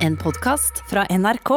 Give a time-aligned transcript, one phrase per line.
[0.00, 1.50] En podkast fra NRK.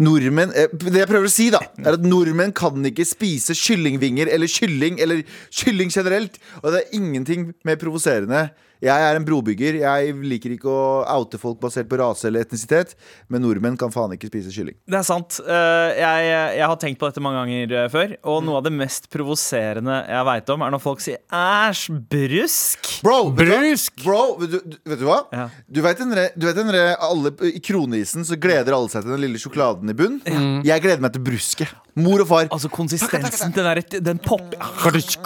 [0.00, 4.30] Nordmenn, eh, Det jeg prøver å si, da er at nordmenn kan ikke spise kyllingvinger
[4.32, 5.20] eller kylling eller
[5.52, 6.38] kylling generelt.
[6.62, 8.50] Og det er ingenting mer provoserende.
[8.84, 9.78] Jeg er en brobygger.
[9.80, 12.94] Jeg liker ikke å oute folk basert på rase eller etnisitet,
[13.32, 14.76] men nordmenn kan faen ikke spise kylling.
[14.86, 15.40] Det er sant.
[15.40, 16.26] Eh, Jeg,
[16.58, 18.14] jeg har tenkt på dette mange ganger eh, før.
[18.28, 22.90] Og noe av det mest provoserende jeg veit om, er når folk sier 'æsj, brusk'.
[23.04, 23.54] Bro, vet du?
[23.54, 24.04] Brusk!
[24.04, 25.18] Bro, vet du, du- vet du hva?
[25.32, 25.48] Ja.
[25.70, 29.02] Du vet den re, du vet den der alle, I kroneisen så gleder alle seg
[29.04, 30.20] til den lille sjokoladen i bunn.
[30.64, 31.72] Jeg gleder meg til brusket.
[31.96, 32.48] Mor og far.
[32.50, 33.52] Altså konsistensen.
[33.54, 35.18] Den, der, den kortsj.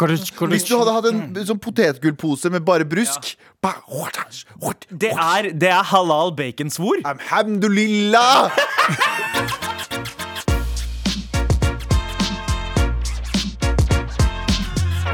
[0.52, 3.47] Hvis du hadde hatt en sånn potetgullpose med bare brusk ba-
[4.90, 7.02] det er, det er halal baconsvor.
[7.04, 8.52] Alhamdulillah!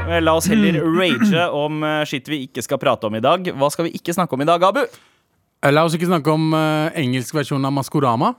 [0.04, 3.48] Eh, La oss heller rage om eh, shit vi ikke skal prate om i dag.
[3.56, 4.82] Hva skal vi ikke snakke om i dag, Abu?
[4.84, 8.34] Eh, La oss ikke snakke om uh, engelsk versjon av Maskorama.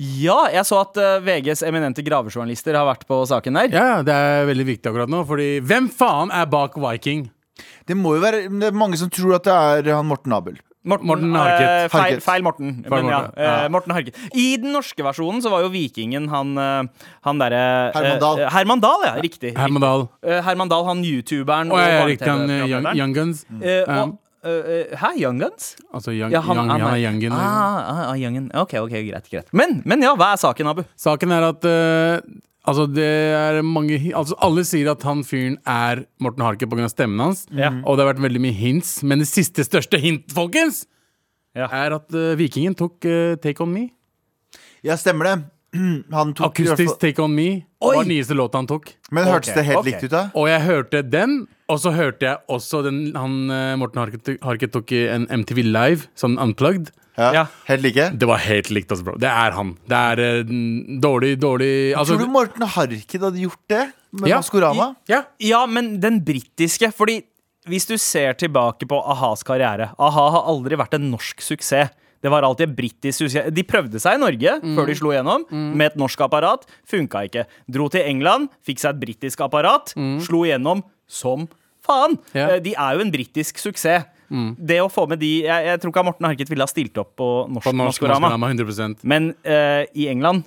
[0.00, 3.74] Ja, jeg så at uh, VGs eminente gravejournalister har vært på saken der.
[3.74, 7.28] Ja, Det er veldig viktig akkurat nå, fordi hvem faen er bak Viking?
[7.86, 9.54] Det må jo være det er mange som tror at det
[9.90, 10.58] er han Morten Abel.
[10.82, 11.66] Morten, Morten Harket.
[11.68, 12.20] eh, feil, Morten.
[12.24, 12.68] feil Morten.
[12.88, 13.68] Men ja, Morten, eh, ja.
[13.68, 14.16] Morten Harket.
[14.32, 17.58] I den norske versjonen så var jo vikingen han, eh, han derre
[17.90, 18.40] eh, Herman Dahl.
[18.40, 19.12] eh, Herman Dahl, ja.
[19.20, 19.52] Riktig.
[19.58, 20.06] Herman Dahl.
[20.24, 22.26] Eh, Herman Dahl, han youtuberen Oh, ja, ja, riktig.
[22.32, 23.44] Han, eh, young, young Guns.
[23.60, 25.76] Eh, og, Um, eh, eh, hæ, Young Guns?
[25.92, 27.32] Altså young, Ja, young, han, er young gun.
[27.32, 28.46] Ah, ah, ah, youngen.
[28.56, 29.52] Ok, ok, greit, greit.
[29.52, 30.80] Men, men ja, hva er saken, Abu?
[30.96, 32.22] Saken er at eh,
[32.68, 36.88] Altså det er mange Altså Alle sier at han fyren er Morten Harket pga.
[36.92, 37.46] stemmen hans.
[37.56, 37.70] Ja.
[37.84, 39.02] Og det har vært veldig mye hints.
[39.02, 40.86] Men det siste største hint, folkens,
[41.56, 41.66] Ja.
[41.66, 43.88] er at uh, Vikingen tok uh, Take On Me.
[44.84, 45.38] Ja, stemmer det.
[46.12, 47.94] Han tok Akustisk Take On Me Oi!
[47.94, 48.90] var den nyeste låta han tok.
[49.10, 49.90] Men hørtes Ok, det helt okay.
[49.92, 50.22] likt ut, da?
[50.34, 51.36] Og jeg hørte den,
[51.70, 55.62] og så hørte jeg også den han uh, Morten Harket, Harket tok i en MTV
[55.70, 56.90] Live, sånn unplugged.
[57.36, 57.44] Ja.
[57.68, 58.08] Helt like?
[58.16, 59.14] Det var helt likt, altså, bro.
[59.20, 59.74] Det er han.
[59.90, 60.52] Det er uh,
[61.04, 63.82] dårlig, dårlig altså, Tror du Morten Harket hadde gjort det?
[64.12, 64.40] Med Ja.
[64.40, 64.94] Maskorama?
[65.10, 65.22] Ja.
[65.38, 67.20] Ja, men den britiske, fordi
[67.68, 71.90] hvis du ser tilbake på a-has karriere A-ha har aldri vært en norsk suksess.
[72.20, 73.50] Det var alltid en britisk suksess.
[73.54, 74.74] De prøvde seg i Norge Mm.
[74.76, 75.44] før de slo igjennom,
[75.76, 76.66] med et norsk apparat.
[76.88, 77.46] Funka ikke.
[77.70, 79.94] Dro til England, fikk seg et britisk apparat,
[80.24, 81.46] slo igjennom som
[81.86, 82.18] faen.
[82.34, 82.34] Mm.
[82.34, 82.50] Mm.
[82.50, 84.04] Eh, De er jo en britisk suksess.
[84.30, 87.16] Det å få med de Jeg, jeg tror ikke Morten Harket ville ha stilt opp
[87.18, 88.30] på norsk, På norsk Maskorama.
[88.30, 90.44] Maskorama, 100 Men eh, i England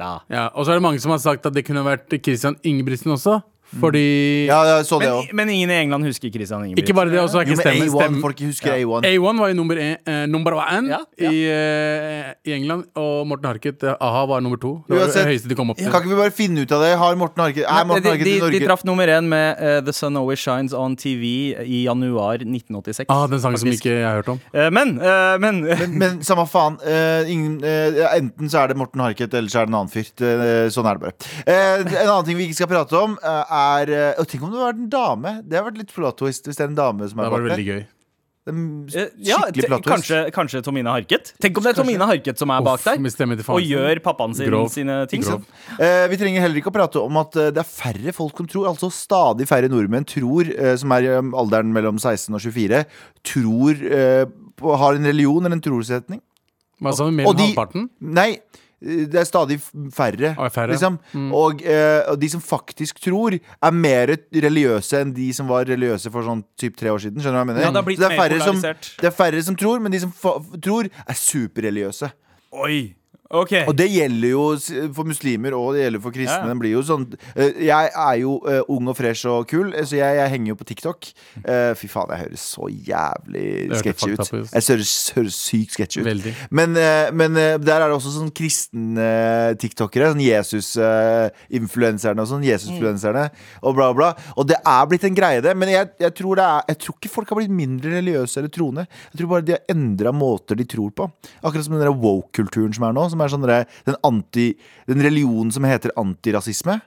[0.00, 0.20] da.
[0.32, 3.12] Ja, Og så er det mange som har sagt at det kunne vært Christian Ingebrigtsen
[3.14, 3.40] også.
[3.78, 5.32] Fordi Ja, jeg så det Men, òg.
[5.34, 6.82] men ingen i England husker Christian Ingebrigtsen.
[6.84, 8.20] Ikke bare det, også er Jo, ikke men stemmen A1, stemmen.
[8.24, 9.04] folk husker A1.
[9.06, 11.30] A1 var jo nummer én, eh, number one Ja, ja.
[11.30, 14.82] I, eh, i England, og Morten Harket, eh, a-ha, var nummer to.
[14.88, 15.90] Det var Uansett- det høyeste de kom opp til.
[15.90, 16.96] Kan ikke vi bare finne ut av det?
[16.98, 19.92] Har Morten Harket Er Morten Harket de, i de traff nummer én med uh, The
[19.92, 23.06] Sun Always Shines On TV i januar 1986.
[23.08, 24.40] Ah, den sangen som ikke jeg har hørt om.
[24.54, 26.78] Uh, men, uh, men Men, men samme faen.
[26.86, 29.90] eh, ingen, eh, enten så er det Morten Harket, eller så er det en annen
[29.92, 30.06] fyr.
[30.70, 31.14] Sånn er det bare.
[31.46, 34.52] Eh, en annen ting vi ikke skal prate om, eh, er eh, og Tenk om
[34.54, 35.36] det var en dame.
[35.46, 37.38] Det har vært litt plot twist hvis det er en dame som Det er var
[37.38, 37.80] bak veldig der.
[37.80, 37.88] gøy.
[38.48, 38.60] En
[38.96, 39.36] eh, ja,
[39.84, 41.34] kanskje, kanskje Tomine Harket?
[41.44, 44.48] Tenk om det er Tomine Harket som er bak Uff, der, og gjør pappaen sin
[44.48, 44.70] Grov.
[44.72, 45.26] sine ting.
[45.76, 48.48] Eh, vi trenger heller ikke å prate om at eh, det er færre folk som
[48.48, 52.82] tror, altså stadig færre nordmenn tror, eh, som er i alderen mellom 16 og 24,
[53.34, 54.24] tror eh,
[54.56, 56.22] på, har en religion eller en trosretning.
[56.80, 57.12] Hva sa du?
[57.12, 57.88] Mer enn halvparten?
[58.00, 58.30] Nei,
[58.80, 59.58] det er stadig
[59.92, 60.32] færre.
[60.40, 60.72] Å, færre.
[60.72, 60.96] Liksom.
[61.36, 66.12] Og, eh, og de som faktisk tror, er mer religiøse enn de som var religiøse
[66.12, 67.20] for sånn typ tre år siden.
[67.20, 67.66] Skjønner du hva jeg mener?
[67.66, 70.14] Ja, det blitt det, er som, det er færre som tror, men de som
[70.64, 72.08] tror, er superreligiøse.
[72.64, 72.80] Oi,
[73.30, 74.44] ok Og det gjelder jo
[74.94, 76.40] for muslimer og det gjelder for kristne.
[76.42, 76.48] Ja.
[76.50, 79.86] Den blir jo sånn eh, Jeg er jo eh, ung og fresh og kul, eh,
[79.86, 81.00] så jeg, jeg henger jo på TikTok.
[81.80, 84.54] Fy faen, jeg høres så jævlig Det hørtes sketsj fucked ut.
[84.54, 86.08] Jeg høres, høres sykt sketsj ut.
[86.50, 86.68] Men,
[87.16, 89.08] men der er det også sånn kristne
[89.60, 90.10] tiktokere.
[90.12, 92.46] Sånn Jesus-influenserne og sånn.
[92.46, 93.28] Jesus-influenserne
[93.62, 94.10] og bla, bla.
[94.36, 95.54] Og det er blitt en greie, det.
[95.58, 98.54] Men jeg, jeg, tror det er, jeg tror ikke folk har blitt mindre religiøse eller
[98.54, 98.86] troende.
[99.10, 101.08] Jeg tror bare de har endra måter de tror på.
[101.40, 103.06] Akkurat som den der woke-kulturen som er nå.
[103.12, 104.54] Som er sånn der- den, anti,
[104.86, 106.80] den religionen som heter antirasisme.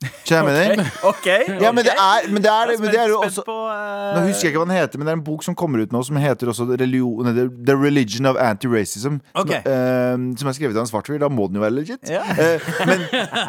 [0.00, 0.92] Skjønner jeg okay, jeg mener?
[1.04, 1.26] Ok,
[1.60, 4.22] Ja, men det er, men det er, men det er jo også på, eh, nå
[4.30, 6.00] husker jeg ikke hva den heter, men det er en bok som kommer ut nå
[6.08, 9.18] som heter også religion, The, Religion of Anti-Racism.
[9.36, 9.60] Okay.
[9.60, 11.18] Som, eh, som er skrevet av en svart fyr.
[11.20, 12.08] Da må den jo være legit.
[12.08, 12.22] Ja.
[12.32, 13.04] Uh, men,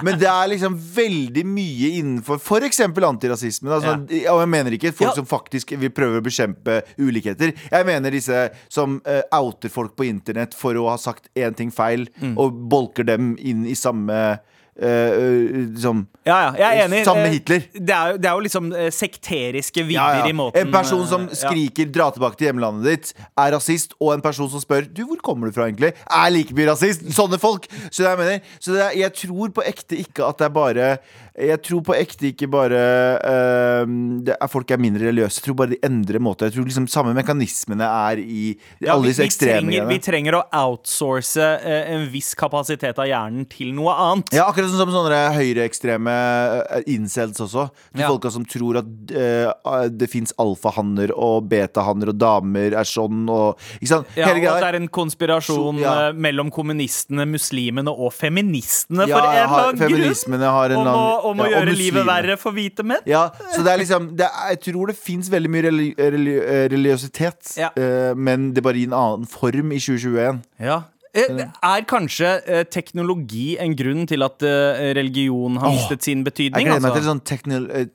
[0.10, 2.84] men det er liksom veldig mye innenfor f.eks.
[2.84, 3.72] antirasisme.
[3.72, 5.16] Altså, sånn, Og jeg mener ikke folk Ja.
[5.22, 7.56] som faktisk vil prøve å bekjempe ulikheter.
[7.72, 11.72] Jeg mener disse som uh, outer folk på internett for å ha sagt én ting
[11.72, 12.34] feil, Mm.
[12.38, 14.40] og bolker dem inn i samme
[14.76, 17.02] liksom Ja, ja, jeg er enig.
[17.06, 17.64] Samme Eh, Hitler.
[17.74, 21.26] Det er, det er jo liksom eh, sekteriske vibber Ja, i måten En person som
[21.28, 23.94] eh, skriker 'dra tilbake til hjemlandet ditt', er rasist.
[24.00, 27.02] Og en person som spør 'du, hvor kommer du fra', egentlig, er like mye rasist.
[27.14, 27.68] Sånne folk.
[27.92, 30.56] Så, det jeg mener, så det er, jeg tror på ekte ikke at det er
[30.56, 30.98] bare
[31.42, 32.82] Jeg tror på ekte ikke bare
[33.22, 33.94] uh,
[34.26, 35.40] det er Folk er mindre religiøse.
[35.40, 36.50] Jeg tror bare de endrer måter.
[36.50, 38.42] Jeg tror liksom samme mekanismene er i
[38.82, 43.48] Ja, alle disse ekstreme trenger, vi trenger å outsource uh, en viss kapasitet av hjernen
[43.52, 44.34] til noe annet.
[44.36, 46.16] Ja, akkurat som sånne høyreekstreme
[46.62, 47.70] uh, incels også.
[47.96, 48.10] De Ja.
[48.10, 53.60] Folka som tror at uh, det fins alfahanner og betahanner og damer er sånn og
[53.78, 54.14] Ikke sant?
[54.18, 56.12] Ja, og at det er en konspirasjon Så- ja.
[56.12, 60.50] mellom kommunistene, muslimene og feministene Ja, for en eller annen grunn.
[60.52, 63.04] har en Om å, om å ja, gjøre livet verre for hvite menn.
[63.10, 63.26] Ja,
[63.56, 66.64] så det er liksom det er, Jeg tror det fins veldig mye reli reli eh,
[66.72, 67.72] religiøsitet, Ja.
[67.78, 70.42] uh, men det bare i en annen form i 2021.
[70.62, 70.82] Ja.
[71.12, 76.24] Eh, Er kanskje eh, teknologi en grunn til at eh, religion har Åh, mistet sin
[76.24, 76.94] Jeg gleder meg Altså?
[76.96, 77.90] til sånn tekno eh,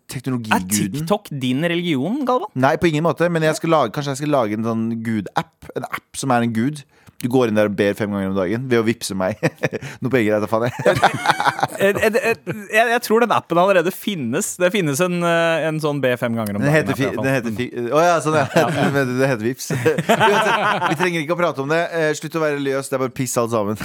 [0.53, 0.67] Er.
[0.69, 2.53] TikTok din religion, Galvan?
[2.55, 5.71] Nei, på ingen måte, men jeg lage, kanskje jeg skal lage en sånn gud-app.
[5.77, 6.85] En app som er en gud.
[7.23, 9.39] Du går inn der og ber fem ganger om dagen ved å vippse meg.
[10.05, 10.67] Noe penger, jeg faen.
[10.69, 11.97] jeg.
[11.97, 14.53] Jeg, jeg tror den appen allerede finnes.
[14.61, 16.93] Det finnes en, eh, en sånn be fem ganger om Den dagen.
[16.93, 18.47] heter, den heter fi, Å ja, sånn, ja.
[18.53, 19.05] ja.
[19.23, 19.71] det heter Vips.
[20.91, 21.83] Vi trenger ikke å prate om det.
[21.97, 22.91] Eh, Slutt å være løs.
[22.93, 23.81] Det er bare piss, alt sammen.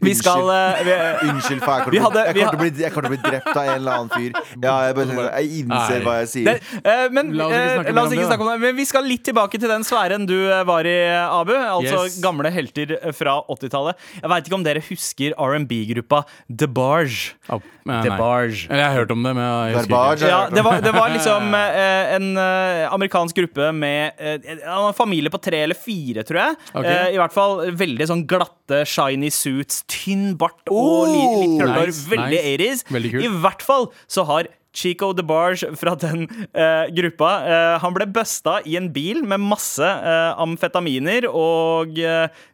[0.00, 0.94] Vi skal eh, vi,
[1.28, 2.00] Unnskyld, for jeg kommer Vi
[2.40, 4.38] til å bli- bli- drept av en eller annen fyr.
[4.64, 6.04] Ja, jeg, bare, jeg innser Nei.
[6.06, 6.60] hva jeg sier.
[6.84, 8.58] det, men La oss ikke snakke om ikke det, snakke om det.
[8.64, 10.36] Men vi skal litt tilbake til den sfæren du
[10.68, 11.52] var i, Abu.
[11.72, 12.20] Altså Yes.
[12.22, 13.98] gamle helter eh, fra 80-tallet.
[14.20, 18.00] Jeg veit ikke om dere husker R&B-gruppa The Barge nei, nei.
[18.06, 18.66] DeBarge.
[18.68, 20.30] Eller jeg har hørt om det, men jeg husker Barge, ikke.
[20.32, 25.32] Ja, det var, det var liksom eh, en eh, amerikansk gruppe med eh, en familie
[25.32, 26.60] på tre eller fire, tror jeg.
[26.74, 26.92] Okay.
[26.92, 31.10] Eh, I hvert fall veldig sånn glatte, shiny suits, tynn bart og oh,
[31.42, 31.80] litt krøllhår.
[31.80, 32.56] Oh, Nice, veldig nice.
[32.60, 32.86] 80s.
[32.94, 33.12] Veldig.
[33.26, 37.30] I hvert fall så har Chico DeBarge fra den uh, gruppa.
[37.44, 41.98] Uh, Han ble busta i en bil med masse uh, amfetaminer og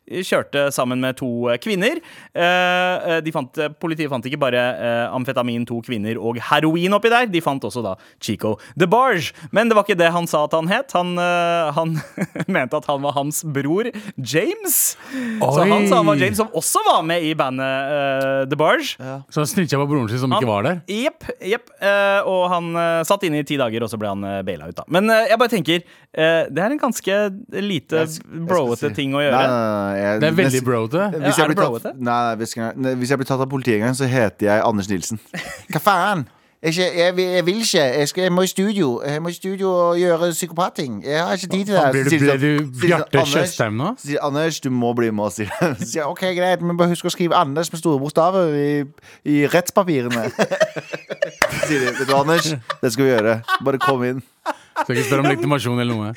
[0.06, 1.98] kjørte sammen med to eh, kvinner.
[2.36, 2.42] Eh,
[3.16, 4.62] eh, de fant, politiet fant ikke bare
[5.14, 7.26] amfetamin, to kvinner og heroin oppi der.
[7.30, 9.32] De fant også da Chico DeBarge.
[9.54, 10.94] Men det var ikke det han sa at han het.
[10.96, 11.96] Han, han
[12.56, 14.78] mente at han var hans bror James.
[15.40, 18.96] Så han sa han var James, som også var med i bandet uh, DeBarge.
[19.30, 20.80] Så han snitcha på broren sin som ikke var der?
[20.90, 21.26] Jepp.
[21.80, 22.70] Eh, og han
[23.06, 24.76] satt inne i ti dager, og så ble han uh, baila ut.
[24.78, 25.84] da Men jeg bare tenker
[26.16, 27.14] det er en ganske
[27.60, 28.06] lite
[28.48, 29.36] broete si- ting å gjøre.
[29.36, 31.02] Nei, nei, nei, jeg- Det er veldig broete.
[31.16, 33.94] Hvis Ja, tatt, nei, hvis, jeg, nei, hvis jeg blir tatt av politiet en gang,
[33.98, 35.20] så heter jeg Anders Nilsen.
[35.72, 36.26] Hva faen?
[36.66, 37.82] Jeg, jeg, jeg vil ikke.
[37.98, 41.02] Jeg, skal, jeg må i studio Jeg må i studio og gjøre psykopatting.
[41.04, 41.90] Jeg har ikke tid til det.
[41.92, 43.90] Blir du, ble du sånn- sånn, Bjarte Anders- Tjøstheim nå?
[44.00, 45.36] Sier Anders, du må bli med oss.
[45.92, 48.70] sier ok, greit, men bare husk å skrive Anders med store bokstaver i,
[49.28, 50.24] i rettspapirene.
[51.66, 52.48] Sier de, vet du Anders,
[52.82, 53.36] det skal vi gjøre.
[53.66, 54.24] Bare kom inn.
[54.82, 56.10] Skal ikke spørre om legitimasjon eller noe.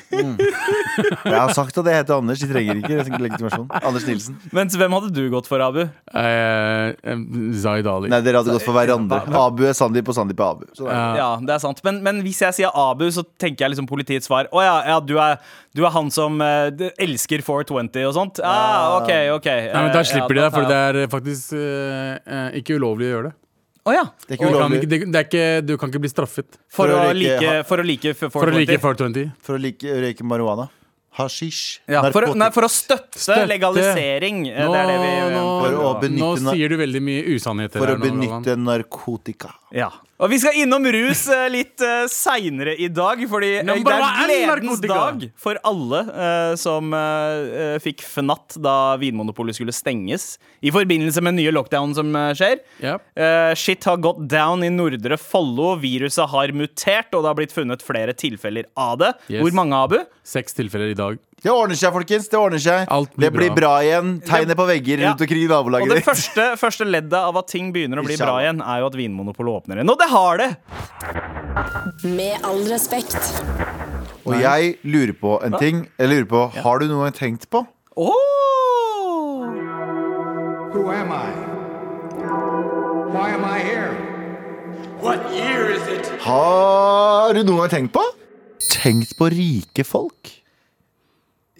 [1.24, 2.40] Jeg har sagt at jeg heter Anders.
[2.42, 3.66] De trenger ikke legitimasjon.
[3.80, 4.36] Anders Nilsen.
[4.56, 5.80] Mens hvem hadde du gått for, Abu?
[5.80, 7.22] Eh, eh,
[7.62, 8.10] Zaid Ali.
[8.12, 9.22] Nei, dere hadde gått for hverandre.
[9.40, 10.66] Abu er Sandeep, og Sandeep er Abu.
[10.76, 11.16] Så det er- Ja.
[11.20, 11.80] Ja, det er sant.
[11.84, 14.48] Men, men hvis jeg sier Abu, så tenker jeg liksom politiets svar.
[14.52, 15.38] Å ja, ja du, er,
[15.76, 16.70] du er han som uh,
[17.00, 18.40] elsker 420 og sånt?
[18.44, 19.46] Ah, OK, OK.
[19.46, 22.76] Nei, men Da Eh, slipper ja, de det, for det er faktisk eh, eh, ikke
[22.80, 23.34] ulovlig å gjøre det.
[23.90, 24.04] Å ja.
[24.26, 26.58] Det er ikke Du kan ikke, det, det er ikke, du kan ikke bli straffet
[26.70, 28.30] For, For å å like- like, for å like 420.
[28.36, 29.32] for å like 420.
[29.42, 30.68] for å like, røyke marihuana.
[31.18, 31.80] Hashish.
[31.90, 33.48] Ja, for, nei, for å støtte, Støtte.
[33.50, 34.44] legalisering.
[34.46, 37.82] Nå, det er det vi nå, For å benytte nå sier du veldig mye usannheter.
[37.82, 39.50] For å benytte narkotika.
[39.74, 39.88] Ja.
[40.20, 44.02] Og vi skal innom rus eh, litt uh, seinere i dag, fordi eh, det er
[44.04, 44.98] er gledens narkotika?
[44.98, 51.24] dag for alle eh, som eh, eh, fikk fnatt da Vinmonopolet skulle stenges i forbindelse
[51.24, 52.60] med den nye lockdown som eh, skjer.
[52.84, 52.98] Ja.
[53.16, 55.72] Eh, shit har gått down i Nordre Follo.
[55.80, 59.14] Viruset har mutert, og det har blitt funnet flere tilfeller av det.
[59.30, 59.40] Yes.
[59.40, 59.98] Hvor mange, Abu?
[60.26, 61.16] Seks tilfeller i dag.
[61.40, 62.28] Det ordner seg, folkens.
[62.28, 62.82] Det ordner seg.
[62.92, 63.74] Alt blir det blir bra, bra.
[63.86, 64.10] igjen.
[64.28, 65.08] Tegnet på vegger Ja.
[65.10, 66.04] rundt omkring i Og det ditt.
[66.04, 69.62] første, første leddet av at ting begynner å bli bra igjen, er jo at Vinmonopolet
[69.64, 69.90] åpner igjen.
[69.90, 70.56] Og det har det!
[72.04, 73.16] Med all respekt.
[74.26, 75.88] Og jeg lurer på en ting.
[75.98, 77.66] Jeg lurer på, Har du noen gang tenkt på
[77.96, 79.46] Oh!
[80.72, 81.30] Who am I?
[83.12, 83.92] Why am I here?
[85.00, 86.06] What year is it?
[86.20, 88.04] Har du noen gang tenkt på?
[88.70, 90.39] Tenkt på rike folk?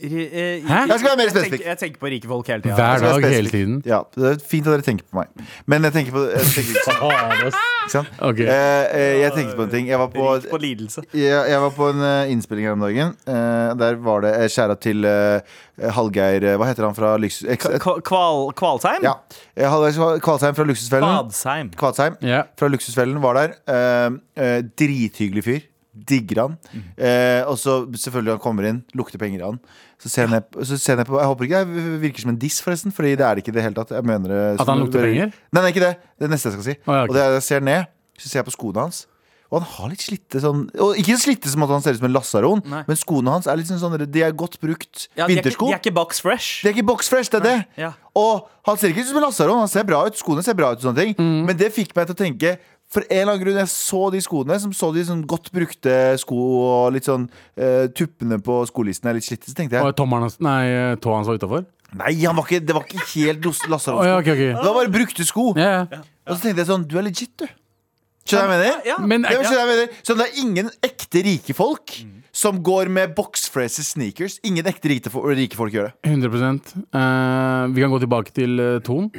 [0.04, 0.80] Eh, Hæ?
[0.88, 1.66] Jeg skal være mer tenker, spesifikk.
[1.66, 2.75] jeg tenker på rike folk hele tida.
[2.75, 3.83] Hver dag, hele tiden.
[3.87, 5.47] Ja, det er fint at dere tenker på meg.
[5.66, 6.75] Men jeg tenker på jeg tenker,
[7.80, 8.11] Ikke sant?
[8.21, 8.45] Okay.
[8.45, 9.88] Eh, eh, jeg tenkte på en ting.
[9.88, 11.04] Jeg var på, Rik på lidelse.
[11.16, 13.14] jeg, jeg var på en innspilling her om dagen.
[13.26, 15.57] Eh, der var det uh, skjæra til eh,
[15.97, 17.49] Hallgeir Hva heter han fra Lyksus...
[17.80, 19.07] Kval, Kvalsheim?
[19.07, 19.16] ja.
[19.57, 21.09] Hallgeir Kvalsheim fra Luksusfellen.
[21.09, 21.73] Kvadsheim.
[21.76, 22.47] Kvadsheim yeah.
[22.59, 23.57] fra Luksusfellen var der.
[23.71, 25.61] Eh, eh, drithyggelig fyr.
[25.92, 26.56] Digger han.
[26.97, 29.61] Eh, og så selvfølgelig han kommer inn, lukter penger av han.
[30.00, 32.38] Så ser jeg, ned, så ser ned på Jeg håper ikke det virker som en
[32.40, 32.94] diss, forresten.
[32.94, 33.90] Fordi det er det ikke i det hele tatt.
[33.99, 35.32] Jeg mener det At han lukter penger?
[35.52, 35.94] Nei, nei, ikke det.
[36.16, 36.76] Det er det neste jeg skal si.
[36.87, 37.09] Oh, ja, okay.
[37.11, 39.06] Og det er, jeg ser ned, så ser jeg på skoene hans.
[39.50, 42.06] Og han har litt slitte sånn Og ikke slitte som at han ser ut som
[42.06, 45.35] en lasaron, men skoene hans er litt sånn sånn De er godt brukt Ja, de,
[45.35, 45.66] er ikke, vintersko.
[45.66, 46.61] de er ikke box fresh.
[46.62, 47.56] Det er ikke box fresh, det er det.
[47.82, 47.88] Ja.
[48.14, 49.59] Og han ser ikke ut som en lasaron.
[49.64, 51.47] Han ser bra ut, skoene ser bra ut, og sånne ting Mm.
[51.50, 52.52] men det fikk meg til å tenke
[52.90, 55.92] for en eller annen grunn, jeg så de skoene Som så de sånn godt brukte
[56.18, 59.47] sko og litt sånn uh, Tuppene på skolisten er litt slitte.
[59.47, 61.68] Så tenkte jeg Og tommeren hans, nei, tåa hans var utafor?
[62.00, 63.97] Nei, han var ikke, det var ikke helt Lassaros-sko.
[63.99, 64.52] Oh, ja, okay, okay.
[64.54, 65.50] Det var bare brukte sko.
[65.59, 65.88] Yeah.
[65.90, 66.04] ja.
[66.28, 67.49] Og så tenkte jeg sånn, du er legit, du.
[68.28, 68.82] Skjønner du hva jeg mener?
[68.87, 68.97] Ja.
[69.50, 69.99] Jeg mener?
[70.06, 71.97] Så det er ingen ekte rike folk
[72.40, 74.38] som går med boxfraces sneakers.
[74.47, 75.94] Ingen ekte rike, rike folk gjør det.
[76.12, 76.38] 100
[76.94, 79.11] uh, Vi kan gå tilbake til uh, Ton.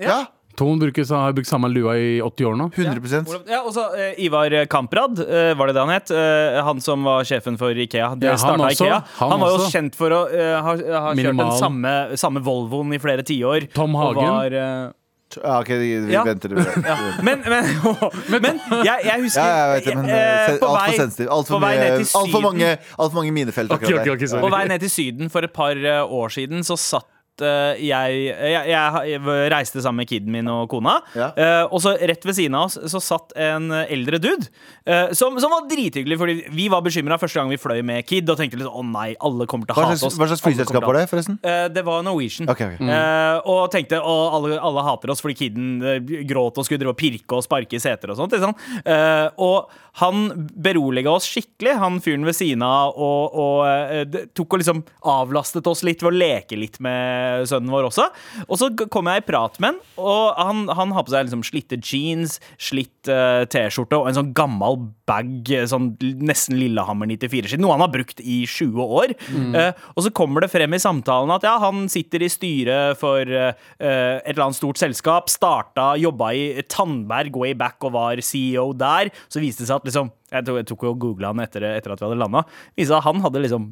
[0.00, 0.22] Ja,
[0.58, 2.66] Ton brukes, har brukt samme lua i 80 år nå.
[2.74, 6.10] 100 Hvordan- Ja, og så eh, Ivar Kamprad, eh, var det det han het?
[6.10, 8.14] Eh, han som var sjefen for Ikea.
[8.18, 8.84] Det Ja, han starta også.
[8.84, 9.02] Ikea.
[9.20, 9.70] Han Han, var jo også.
[9.72, 11.50] kjent for å eh, ha, ha kjørt Minimal.
[11.50, 13.72] den samme, samme Volvoen i flere tiår.
[13.72, 14.28] Tom og Hagen.
[14.28, 14.92] Var, eh,
[15.44, 16.24] Ja, ok, vi Ja.
[16.24, 16.48] venter.
[16.48, 17.22] Vi venter.
[17.22, 21.28] Men, men, men jeg, jeg husker Ja, jeg vet det, men eh, eh, altfor sensitiv.
[21.30, 24.00] Altfor på vei ned til alt for Syden- mange, alt for mange minefelt Ok, akkurat
[24.02, 24.26] ok, ok, der.
[24.26, 24.42] sorry.
[24.42, 27.06] På vei ned til Syden for et par eh, år siden så satt
[27.44, 28.70] eh, jeg, jeg,
[29.10, 29.20] jeg
[29.52, 30.98] reiste sammen med kiden min og kona.
[31.16, 31.30] Ja.
[31.34, 34.48] eh, og så rett ved siden av oss så satt en eldre dude.
[34.86, 38.28] eh, som, som var drithyggelig, Fordi vi var bekymra første gang vi fløy med kid.
[38.30, 40.18] Og tenkte litt, å nei, alle kommer til å hate oss.
[40.20, 41.38] hva slags flyselskap var det, forresten?
[41.40, 42.48] det var Norwegian.
[42.50, 42.84] Okay, ok.
[42.86, 45.80] Eh, og tenkte å, alle, alle hater oss fordi kiden
[46.28, 48.34] gråt og skulle drive og pirke og sparke i seter og sånt.
[48.36, 48.54] Liksom.
[49.40, 49.70] og
[50.00, 55.66] han beroliga oss skikkelig, han fyren ved siden av, og, og tok og liksom avlastet
[55.70, 58.10] oss litt ved å leke litt med sønnen vår også.
[58.46, 61.44] Og så kom jeg i prat med han, og han, han har på seg liksom
[61.46, 64.78] slitte jeans, slitt eh, T-skjorte og en sånn gammel
[65.08, 69.16] bag, eh, sånn nesten Lillehammer 94-skitt, noe han har brukt i 20 år.
[69.50, 73.26] Eh, og så kommer det frem i samtalen at ja, han sitter i styret for
[73.26, 78.70] uh, et eller annet stort selskap, starta, jobba i Tandberg way back og var CEO
[78.78, 79.10] der.
[79.28, 81.90] Så viste det seg at liksom jeg tok, jeg tok og googla han etter, etter
[81.90, 82.44] at vi hadde landa.
[82.78, 83.64] Viste at han hadde liksom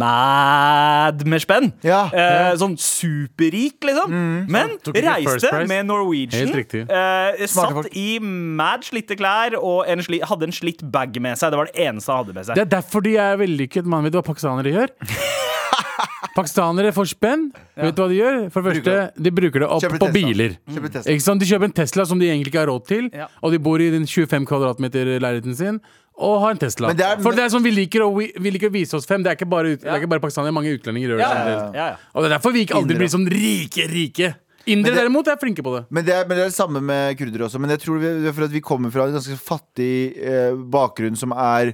[0.00, 1.68] mad med spenn.
[1.84, 4.14] Ja, eh, Sånn superrik, liksom.
[4.48, 6.54] Men Tok ikke First reiste med Norwegian.
[6.56, 11.50] Eh, satt i mad slitte klær og en sli, hadde en slitt bag med seg.
[11.50, 12.54] Det var det eneste han hadde med seg.
[12.54, 13.84] Det er derfor de er vellykket.
[13.86, 14.92] Man vet hva pakistanere gjør?
[16.36, 17.46] Pakistanere får spenn.
[17.80, 18.38] Vet du hva de gjør?
[18.52, 20.16] For det første, de bruker det opp Kjøper på Tesla.
[20.28, 20.56] biler.
[20.68, 21.12] Kjøper Tesla.
[21.14, 21.40] Ikke sant?
[21.40, 23.28] De kjøper en Tesla som de egentlig ikke har råd til, Ja.
[23.42, 25.80] og de bor i den 25 kvadratmeter leiligheten sin.
[26.18, 26.92] Og har en Tesla.
[26.92, 29.04] Det er- For det er sånn vi liker, å, vi, vi liker å vise oss
[29.06, 29.22] fem.
[29.22, 31.28] Det er ikke bare, ut, det er bare pakistanere, mange utlendinger gjør det.
[31.28, 31.96] Ja, ja, ja.
[32.14, 34.34] Og det er derfor vi ikke aldri blir sånn rike, rike.
[34.66, 35.84] Indere derimot er flinke på det.
[35.94, 37.60] Men det, er, men det er det samme med kurdere også.
[37.62, 41.34] Men jeg tror vi, for at vi kommer fra en ganske fattig eh, bakgrunn som
[41.36, 41.70] er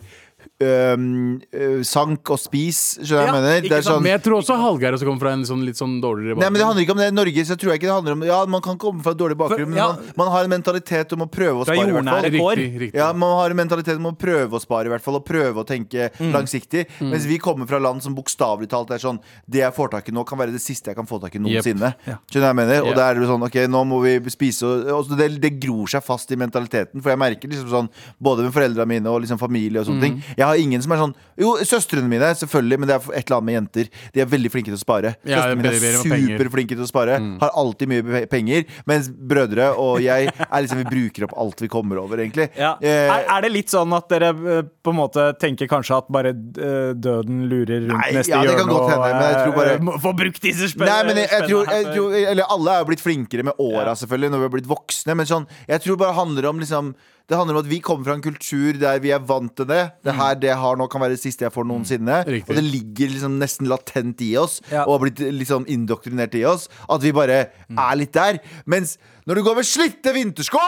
[0.63, 2.81] øh, sank og spis.
[3.03, 3.57] Skjønner du hva jeg mener?
[3.63, 3.95] ikke Det er sant?
[3.97, 6.49] sånn, Men jeg tror også Hallgeir også kommer fra en sånn litt sånn dårligere Nei,
[6.51, 7.09] men Det handler ikke om det.
[7.13, 9.19] I Norge så tror jeg ikke det handler om Ja, man kan komme fra et
[9.21, 9.89] dårlig bakgrunn, men ja.
[9.93, 11.89] man, man har en mentalitet om å prøve å Fra spare.
[11.89, 12.39] i hvert jordnære fall.
[12.43, 12.57] kår.
[12.63, 12.99] Riktig, riktig.
[13.03, 15.57] Ja, Man har en mentalitet om å prøve å spare, i hvert fall og prøve
[15.63, 16.33] å tenke Mm.
[16.33, 16.87] langsiktig.
[17.01, 19.19] Mens vi kommer fra land som bokstavelig talt er sånn
[19.49, 21.39] Det jeg får tak i nå, kan være det siste jeg kan få tak i
[21.39, 21.95] noensinne.
[22.05, 22.81] Skjønner du hva jeg mener?
[22.83, 22.95] Og Ja.
[22.95, 25.61] da er det jo sånn Ok, nå må vi spise og, og så det, det
[25.61, 27.01] gror seg fast i mentaliteten.
[27.03, 27.89] For jeg merker liksom sånn
[28.23, 30.03] både med foreldrene mine og liksom familie og sånne Mm.
[30.03, 30.23] ting.
[30.37, 33.39] Jeg har ingen som er sånn Jo, søstrene mine, selvfølgelig, men det er et eller
[33.39, 33.89] annet med jenter.
[34.15, 35.15] De er veldig flinke til å spare.
[35.27, 35.97] Ja, Søstrene mine er
[36.37, 37.17] superflinke til å spare.
[37.41, 38.67] Har alltid mye penger.
[38.87, 42.49] Mens brødre og jeg er liksom vi bruker opp alt vi kommer over, egentlig.
[42.59, 42.75] Ja.
[42.81, 46.11] Eh, Er, er det litt sånn at dere eh, på en måte tenker kanskje at
[46.13, 48.69] bare eh, døden lurer rundt Nei, neste ja, hjørne?
[48.71, 50.93] godt hende, men jeg tror bare- eh, Få brukt disse spennene!
[50.93, 53.97] Nei, men jeg, jeg, tror, jeg tror Eller alle er jo blitt flinkere med åra,
[53.99, 55.17] selvfølgelig, når vi har blitt voksne.
[55.19, 56.95] Men sånn, jeg tror bare det handler om liksom
[57.31, 59.83] det handler om at vi kommer fra en kultur der vi er vant til det.
[60.05, 62.19] Det her det jeg har nå, kan være det siste jeg får noensinne.
[62.27, 62.51] Riktig.
[62.51, 64.83] Og det ligger liksom nesten latent i oss, Ja.
[64.85, 66.69] og har blitt liksom indoktrinert i oss.
[66.91, 67.39] At vi bare
[67.71, 68.41] er litt der.
[68.67, 70.59] Mens når du går med slitte vintersko,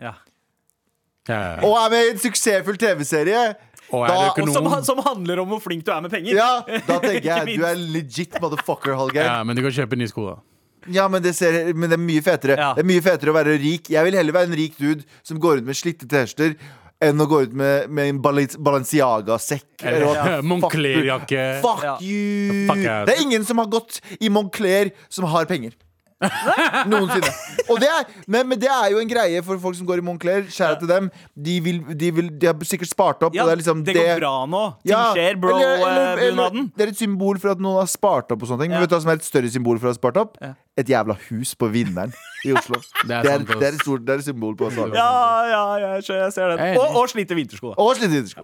[0.00, 0.14] Ja.
[1.28, 1.56] Ja, ja.
[1.66, 3.40] og er med i en suksessfull TV-serie
[3.92, 4.54] Og er det da- økonom?
[4.54, 6.34] Som, som handler om hvor flink du er med penger.
[6.34, 9.24] ja, da tenker jeg du er legit motherfucker, Hallgeir.
[9.28, 10.36] ja, men du kan kjøpe nye sko, da.
[10.94, 12.72] Ja, men det, ser, men det er mye fetere Ja.
[12.74, 15.38] Det er mye fetere å være rik Jeg vil heller være en rik dude som
[15.42, 16.56] går ut med slitte T-skjorter
[17.00, 19.84] enn å gå ut med, med en Balenciaga-sekk.
[19.86, 20.40] eller Ja.
[20.42, 21.60] Moncler-jakke.
[21.62, 21.98] Fuck, Fuck Ja.
[22.02, 22.66] you!
[22.66, 22.82] Fuck.
[23.06, 25.72] Det er ingen som har gått i Moncler som har penger.
[26.90, 27.30] Noensinne.
[27.70, 30.04] Og det er, men, men det er jo en greie for folk som går i
[30.08, 30.46] Moncler.
[30.50, 31.10] Kjære til dem.
[31.46, 33.36] De, vil, de, vil, de har sikkert spart opp.
[33.36, 34.62] Ja, og det er liksom det går bra nå.
[34.82, 36.72] Ting Ja, skjer, eller- eller- eller- bro-bunaden.
[36.76, 38.42] Det er et symbol for at noen har spart opp.
[38.42, 39.98] og sånne ting Men vet du hva som er et større symbol for å ha
[40.00, 40.36] spart opp?
[40.42, 40.52] Ja.
[40.78, 42.12] Et jævla hus på Vinneren
[42.46, 42.78] i Oslo.
[43.08, 44.76] Det er det, er, det, er et stort, det er et symbol på oss.
[44.94, 45.62] Ja, ja,
[45.94, 46.66] jeg ser- jeg ser Jeg er det.
[46.74, 46.82] enig.
[46.82, 47.74] Og, og slite vintersko.
[47.78, 48.42] Og slite vintersko.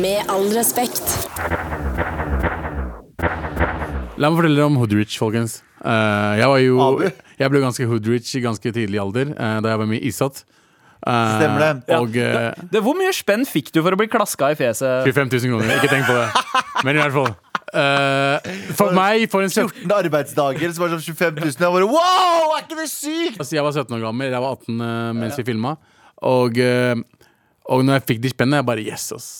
[0.00, 1.71] Med all respekt.
[4.22, 5.60] La meg fortelle dere om Hoodrich, folkens.
[5.82, 6.74] Uh, jeg var jo
[7.40, 10.44] Jeg ble ganske Hoodrich i ganske tidlig alder, uh, da jeg var med i Isat.
[11.02, 11.96] Uh, Stemmer det.
[11.96, 15.08] Og eh, Det, hvor mye spenn fikk du for å bli klaska i fjeset?
[15.08, 15.72] 25 000 kroner.
[15.80, 16.28] Ikke tenk på det.
[16.86, 17.32] Men i hvert fall.
[17.72, 21.56] Uh, for meg, for en 14 arbeidsdager som var sånn 25 000.
[21.56, 23.40] Jeg bare wow, er ikke det sykt?
[23.40, 25.74] Altså, jeg var 17 år gammel, jeg var 18 uh, mens vi filma.
[26.30, 27.26] Og, uh,
[27.74, 29.32] og når jeg fikk de spennene, jeg bare yes, ass.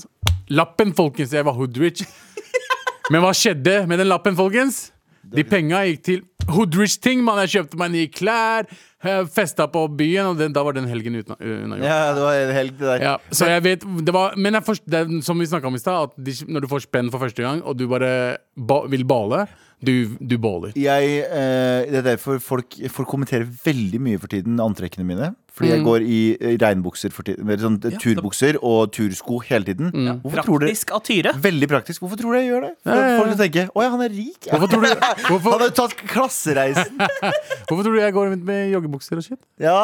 [0.50, 1.36] Lappen, folkens.
[1.38, 2.02] Jeg var hoodrich.
[3.12, 4.86] Men hva skjedde med den lappen, folkens?
[5.32, 7.20] De penga gikk til hoodrich-ting.
[7.24, 8.66] Man, jeg kjøpte meg nye klær,
[9.04, 11.86] eh, festa på byen, og den, da var den helgen uten- unnagjort.
[11.86, 13.04] Ja, det var en helg, det der.
[13.06, 15.82] Ja, så jeg vet det var, Men jeg forst, det som vi snakka om i
[15.82, 16.16] stad,
[16.48, 19.46] når du får spenn for første gang, og du bare ba, vil bale,
[19.82, 20.72] du, du baler.
[20.78, 25.34] Jeg, eh, det er derfor folk, folk kommenterer veldig mye for tiden antrekkene mine.
[25.52, 27.50] Fordi jeg går i eh, regnbukser for tiden.
[27.60, 29.92] Sånn turbukser og tursko hele tiden.
[30.22, 31.32] Hvorfor tror dere Praktisk av Tyre.
[31.44, 32.02] Veldig praktisk.
[32.02, 32.70] Hvorfor tror du jeg gjør det?
[32.82, 33.18] For Ja, ja, ja.
[33.20, 34.46] Folk vil tenke Å ja, han er rik.
[34.46, 34.56] Ja.
[34.56, 34.88] Hvorfor tror du,
[35.52, 37.02] Han har jo tatt klassereisen.
[37.68, 39.40] hvorfor tror du jeg går rundt med joggebukser og shit?
[39.60, 39.76] Ja,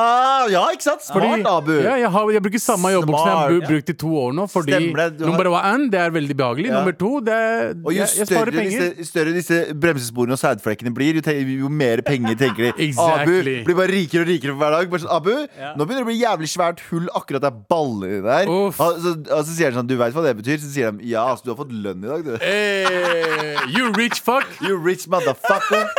[0.51, 1.05] ja ikke sant?
[1.05, 1.75] Smart, Abu.
[1.77, 4.47] Ja, jeg, har, jeg bruker samme joggebukse jeg har brukt i to år nå.
[4.53, 6.71] Fordi det, nummer one, det er veldig behagelig.
[6.71, 6.81] Ja.
[6.81, 8.87] Nummer to, det er Og jo jeg, jeg sparer penger.
[8.89, 12.73] disse, større disse bremsesporene og sædflekkene blir, jo, jo mer penger tenker de.
[12.89, 13.59] Exactly.
[13.59, 14.91] Abu blir bare rikere og rikere for hver dag.
[14.93, 15.73] Bare sånn, Abu, Ja.
[15.75, 18.47] nå begynner det å bli jævlig svært hull akkurat der ballene der.
[18.51, 18.79] Og Uff.
[18.79, 20.61] så, og så sier de sånn, du veit hva det betyr?
[20.63, 22.37] Så sier de ja, altså, du har fått lønn i dag, du.
[22.45, 24.47] Hey, you rich fuck!
[24.63, 25.91] You rich motherfucker.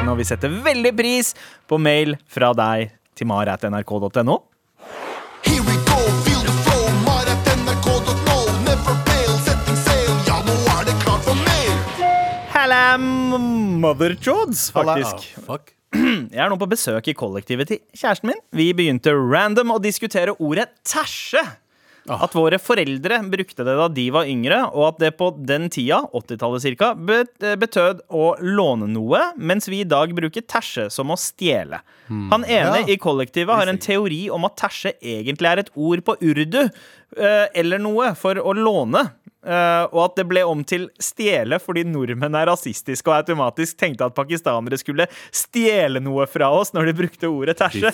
[0.00, 1.34] Når vi setter veldig pris
[1.68, 4.38] på mail fra deg til mar.nrk.no.
[12.90, 15.14] Hallam motherchods, faktisk.
[15.38, 15.68] Ah, fuck.
[16.34, 18.40] Jeg er nå på besøk i kollektivet til kjæresten min.
[18.50, 21.44] Vi begynte random å diskutere ordet tæsje.
[22.10, 26.00] At våre foreldre brukte det da de var yngre, og at det på den tida,
[26.16, 26.88] 80-tallet cirka,
[27.60, 31.78] betød å låne noe, mens vi i dag bruker tæsje som å stjele.
[32.08, 32.86] Han ene Ja.
[32.90, 36.64] i kollektivet har en teori om at tæsje egentlig er et ord på urdu,
[37.20, 39.12] eh, eller noe, for å låne.
[39.44, 44.08] Eh, og at det ble om til stjele fordi nordmenn er rasistiske og automatisk tenkte
[44.08, 47.92] at pakistanere skulle stjele noe fra oss når de brukte ordet tæsje.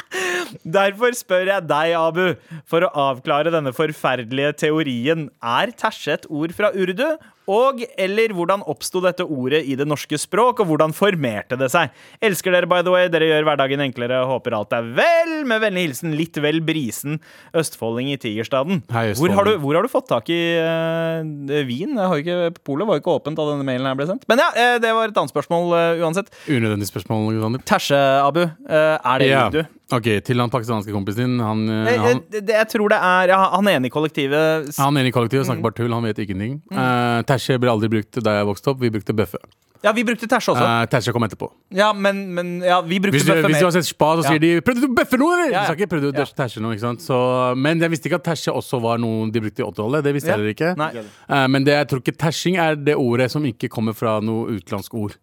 [0.78, 2.24] Derfor spør jeg deg, Abu,
[2.68, 5.28] for å avklare denne forferdelige teorien.
[5.40, 7.06] Er tæsje et ord fra urdu?
[7.50, 11.90] Og eller hvordan oppsto dette ordet i det norske språk, og hvordan formerte det seg?
[12.22, 13.08] Elsker dere, by the way.
[13.10, 14.20] Dere gjør hverdagen enklere.
[14.30, 15.32] Håper alt er vel.
[15.50, 17.18] Med vennlig hilsen litt vel brisen
[17.58, 18.82] østfolding i Tigerstaden.
[18.94, 21.22] Hei, Hvor har, du, hvor har du fått tak i uh,
[21.66, 21.98] vin?
[22.22, 24.26] Ikke, Polet var jo ikke åpent da denne mailen her ble sendt.
[24.30, 26.30] Men ja, eh, det var et annet spørsmål uh, uansett.
[26.46, 27.66] Unødvendig spørsmål, Alexander.
[27.68, 28.44] Terse, Abu.
[28.70, 29.46] Uh, er det Ja.
[29.50, 29.64] urdu?
[29.92, 31.38] Ok, til han pakistanske kompisen din.
[31.44, 32.00] Han, eh, Jeg,
[32.32, 35.44] jeg, det- jeg tror det er ja, Han ene i kollektivet han er i kollektivet,
[35.44, 35.48] Mm.
[35.50, 35.92] snakker bare tull.
[35.92, 36.62] Han vet ingenting.
[36.72, 38.80] Uh, Tæsje ble aldri brukt da jeg vokste opp.
[38.80, 39.38] Vi brukte bøffe.
[39.82, 40.62] Ja, vi brukte tæsje også.
[40.62, 41.48] Uh, Tæsje kom etterpå.
[41.74, 44.22] Ja, men, men ja, vi brukte Hvis, du- bøffe hvis du har sett Spa, så
[44.24, 44.28] Ja.
[44.30, 45.50] sier de 'prøvde du å bøffe noe', eller?
[45.52, 45.74] Ja, ja.
[45.74, 47.00] Ikke 'prøvde du å tæsje noe', ikke sant?
[47.02, 50.02] Så, men jeg visste ikke at tæsje også var noe de brukte i 80-tallet.
[50.04, 50.36] Det visste Ja.
[50.36, 50.76] jeg heller ikke.
[50.76, 50.90] Nei.
[51.30, 54.46] Eh, men det, jeg tror ikke tæsjing er det ordet som ikke kommer fra noe
[54.54, 55.16] utenlandsk ord.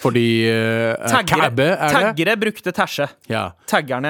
[0.00, 1.10] Fordi uh, Mm.
[1.10, 1.78] Taggere, er det.
[1.92, 3.08] taggere brukte tæsje.
[3.28, 3.50] Ja.
[3.66, 4.08] Taggerne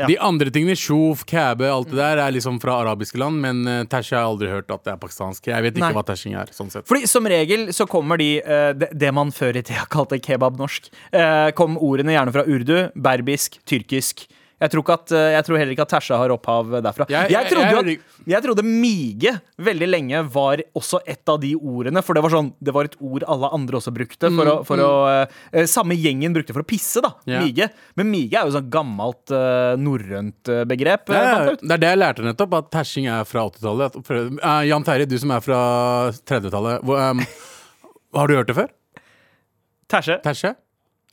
[0.00, 0.06] ja.
[0.06, 3.40] De andre tingene, sjof, kæbe, alt det der, er liksom fra arabiske land.
[3.40, 5.46] Men uh, tæsje har jeg aldri hørt at det er pakistansk.
[5.46, 5.92] Jeg vet ikke Nei.
[5.92, 6.46] hva tæsjing er.
[6.50, 9.84] sånn sett Fordi Som regel så kommer de eh, det, det man før i tida
[9.92, 14.24] kalte kebabnorsk, uh, kom ordene gjerne fra urdu, berbisk, tyrkisk.
[14.60, 17.06] Jeg tror, at, eh, jeg tror heller ikke at Tersa har opphav derfra.
[17.08, 22.02] Jeg- Jeg, trodde, at, jeg trodde mige veldig lenge var også et av de ordene.
[22.04, 24.28] For det var sånn, det var et ord alle andre også brukte.
[24.28, 24.90] For å, for å,
[25.54, 27.14] eh, samme gjengen brukte for å pisse, da.
[27.40, 27.70] Mige.
[27.96, 31.08] Men mige er jo sånn gammelt uh, norrønt eh, begrep.
[31.08, 33.96] eh, Ja, det er det jeg lærte nettopp, at tersing er fra 80-tallet.
[33.96, 35.62] Uh, eh, Jan Terje, du som er fra
[36.12, 37.24] 30-tallet, um,
[38.12, 38.68] har du hørt det før?
[39.90, 40.20] Tæsje.
[40.24, 40.54] Tæsje?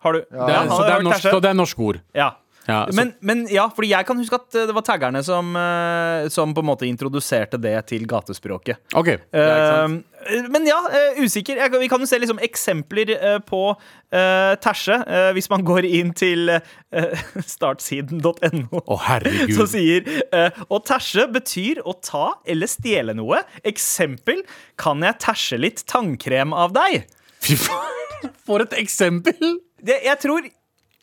[0.06, 0.20] Har du?
[0.20, 2.04] Det er, så, det er norsk, så det er norsk ord.
[2.16, 2.36] Ja.
[2.68, 6.28] Ja, men, men ja, fordi jeg kan huske at eh, det var taggerne som, eh,
[6.34, 8.82] som på en måte introduserte det til gatespråket.
[8.92, 9.14] OK.
[9.32, 10.04] Det er ikke sant.
[10.28, 11.62] Eh, men ja, eh, usikker.
[11.62, 15.00] Jeg, vi kan jo se liksom eksempler eh, på uh, tæsje.
[15.08, 18.84] Uh, hvis man går inn til uh, startsiden.no.
[18.84, 19.10] oh.
[19.56, 20.04] Så sier
[20.36, 23.46] uh, Og tæsje betyr å ta eller stjele noe.
[23.64, 24.44] Eksempel
[24.76, 27.08] kan jeg tæsje litt tannkrem av deg?
[27.48, 28.32] Fy faen.
[28.48, 29.58] For et eksempel!
[29.78, 30.48] Det, jeg tror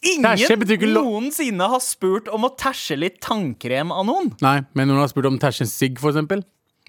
[0.05, 4.33] ingen noensinne har spurt om å tæsje litt tannkrem av noen.
[4.45, 6.43] Nei, men noen har spurt om tæsje en sigg, for eksempel.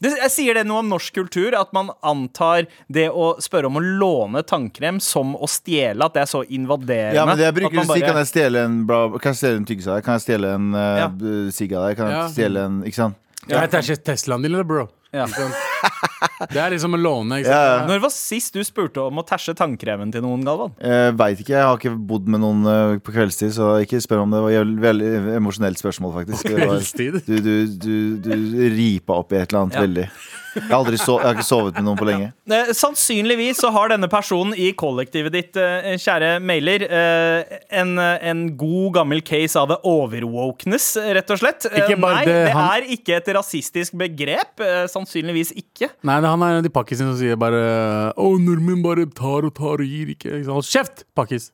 [0.04, 3.78] Det, jeg sier det noe om norsk kultur, at man antar det å spørre om
[3.80, 7.16] å låne tannkrem som å stjele, at det er så invaderende.
[7.16, 9.62] Ja, men det jeg bruker å si, kan jeg stjele en bra Kan jeg stjele
[9.62, 10.08] en tyggis av deg?
[10.10, 11.08] Kan jeg stjele en Ja.
[11.08, 11.96] uh, sigg av deg?
[12.02, 12.28] Kan jeg Ja.
[12.34, 13.16] stjele en Ikke sant?
[13.48, 13.62] Ja.
[13.62, 14.90] jeg tæsjer Teslaen din, eller, bro?
[15.14, 15.28] Ja.
[16.52, 17.42] Det er liksom å låne.
[17.42, 17.58] Ikke sant?
[17.60, 17.88] Ja, ja.
[17.90, 20.74] Når var sist du spurte om å tæsje tannkremen til noen, Galvan?
[20.80, 21.56] Jeg veit ikke.
[21.58, 24.40] Jeg har ikke bodd med noen eh, på kveldstid, så ikke spør om det.
[24.40, 26.48] Det var et veldig emosjonelt spørsmål, faktisk.
[26.50, 27.20] På Kveldstid?
[27.28, 27.54] Du, du,
[27.86, 29.86] du, du ripa opp i et eller annet Ja.
[29.88, 30.08] veldig.
[30.56, 32.30] Jeg har, aldri so jeg har ikke sovet med noen på lenge.
[32.50, 38.44] Eh, sannsynligvis så har denne personen i kollektivet ditt, eh, kjære mailer, eh, en, en
[38.58, 41.66] god gammel case av the overwokeness, rett og slett.
[41.72, 44.60] Eh, Ikke bare Nei, det, det han- er ikke et rasistisk begrep.
[44.64, 45.90] eh, Sannsynligvis ikke.
[46.04, 49.46] Nei, det- han er en av de pakkisene som sier bare Å, nordmenn bare tar
[49.46, 50.40] og tar og gir ikke.
[50.42, 50.52] ikke?
[50.52, 51.52] Hold kjeft, pakkis!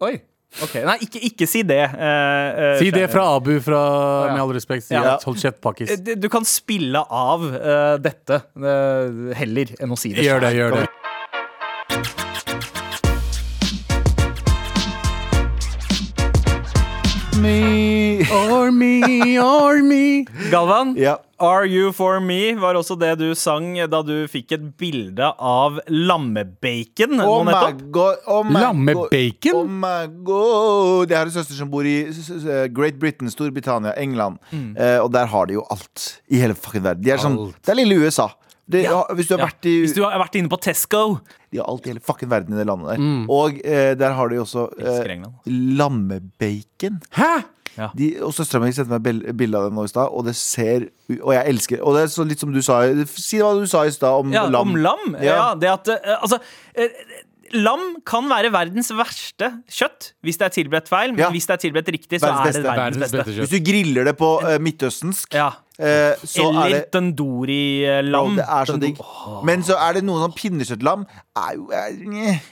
[0.00, 0.20] Oi.
[0.62, 1.80] Ok, Nei, ikke, ikke si det.
[1.82, 3.80] eh, eh, Si det fra Abu, fra.
[4.32, 4.84] Med all respekt.
[4.86, 5.16] Si Ja.
[5.16, 5.90] at hold kjeft, pakkis.
[5.90, 10.22] Eh, Du kan spille av eh, dette eh, heller enn å si det.
[10.24, 10.86] Gjør det, gjør det.
[17.44, 18.24] Me.
[18.32, 20.24] Or me, or me.
[20.50, 21.18] Galvan, Ja.
[21.44, 25.80] Are You For Me var også det du sang da du fikk et bilde av
[25.90, 27.82] lammebacon Oh my nettopp.
[27.92, 28.22] god.
[28.30, 29.58] Oh my Lammebacon?
[29.58, 31.10] Oh my god.
[31.10, 32.06] Jeg har en søster som bor i
[32.72, 34.38] Great Britain, Storbritannia, England.
[34.54, 37.04] Eh, og der har de jo alt i hele fucking verden.
[37.04, 37.60] De er sånn, Alt.
[37.60, 38.30] det er lille USA.
[38.70, 39.02] Det, Ja.
[39.12, 39.46] Hvis du har Ja.
[39.50, 41.20] vært i Hvis du har vært inne på Tesco
[41.52, 43.26] De har alt i hele fucking verden i det landet der.
[43.28, 45.18] Og eh, der har de også eh,
[45.84, 47.00] lammebacon.
[47.18, 47.32] Hæ?
[47.98, 50.84] De, og Søstera mi sendte meg bilde av det nå i stad, og det ser
[51.18, 52.76] Og jeg elsker Og det er så litt som du sa
[53.18, 54.68] Si hva du sa i stad om ja, lam.
[54.70, 55.16] om lam.
[55.18, 55.34] Ja.
[55.34, 55.54] Ja.
[55.58, 56.38] det at eh, Altså
[56.78, 56.88] eh,
[57.54, 61.28] Lam kan være verdens verste kjøtt hvis det er tilberedt feil, men Ja.
[61.34, 62.78] hvis det er tilberedt riktig, så Verdens er det beste.
[62.80, 65.50] verdens beste Hvis du griller det på uh, midtøstensk, Ja.
[65.78, 68.36] Eh, så er Eller det Bro, tandori-lam.
[68.36, 68.98] det er så digg.
[69.44, 71.06] Men så er det noe sånn pinnekjøttlam.
[71.36, 71.90] Er jo er.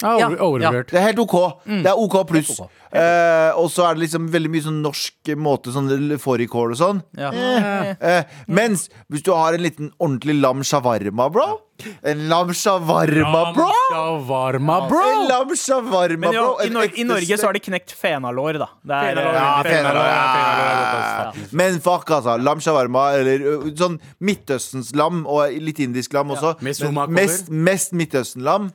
[0.03, 0.91] Ja, Ja, over- overvurdert.
[0.91, 1.37] Det er helt OK.
[1.67, 2.59] Det er OK pluss.
[2.61, 2.71] ok.
[2.93, 5.89] Eh, og så er det liksom veldig mye sånn norsk måte, sånn
[6.21, 7.03] fårikål og sånn.
[7.17, 7.31] Ja.
[7.33, 11.61] Eh, eh, mens hvis du har en liten ordentlig lam shawarma, bro
[12.05, 13.67] En lam shawarma, bro!
[13.91, 15.27] Shawarma, En bro!
[15.27, 18.69] lam shawarma, Men jo, i, En Nor i Norge så har de knekt fenalår, da.
[18.87, 21.49] Det er, Fenalår, Ja, fenalår, ja, fenalår ja.
[21.53, 22.37] Men fuck, altså.
[22.41, 26.55] Lam shawarma, eller sånn Midtøstens lam, og litt indisk lam også.
[26.63, 28.71] Mest, mest Midtøsten-lam.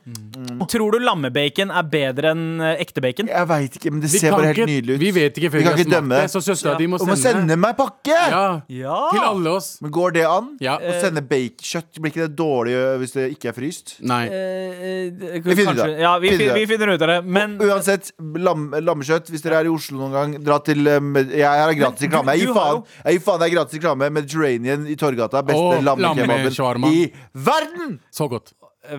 [0.68, 3.28] Tror du lammebacon er bedre enn ekte bacon?
[3.30, 5.00] Jeg veit ikke, men det Vi ser bare helt ikke- nydelig ut.
[5.00, 6.20] Vi vet ikke før Vi vi kan har ikke smakt dømme.
[6.22, 7.56] det, så søstera di må må sende.
[7.56, 8.18] meg pakke!
[8.30, 9.10] Ja, Ja!
[9.12, 9.78] til alle oss.
[9.82, 10.56] Men går det an?
[10.60, 10.78] Ja.
[10.78, 13.94] Å sende bacon-kjøtt, blir ikke det dårlig hvis det ikke er fryst?
[14.02, 14.26] Nei.
[14.26, 15.98] Eh, eh, Vi finner ut av det.
[16.00, 17.24] Ja, vi, Finner vi finner ut av det.
[17.24, 21.74] Men Uansett, lam, lammekjøtt, hvis dere er i Oslo noen gang, dra til Jeg er
[21.74, 22.36] gratis Men du- reklame.
[22.36, 22.84] Jeg gir faen.
[23.04, 24.10] Jeg gir faen, det er gratis reklame.
[24.28, 25.42] Mediterranean i Torgata.
[25.42, 28.00] Beste lammekebaben i verden!
[28.10, 28.52] Så godt.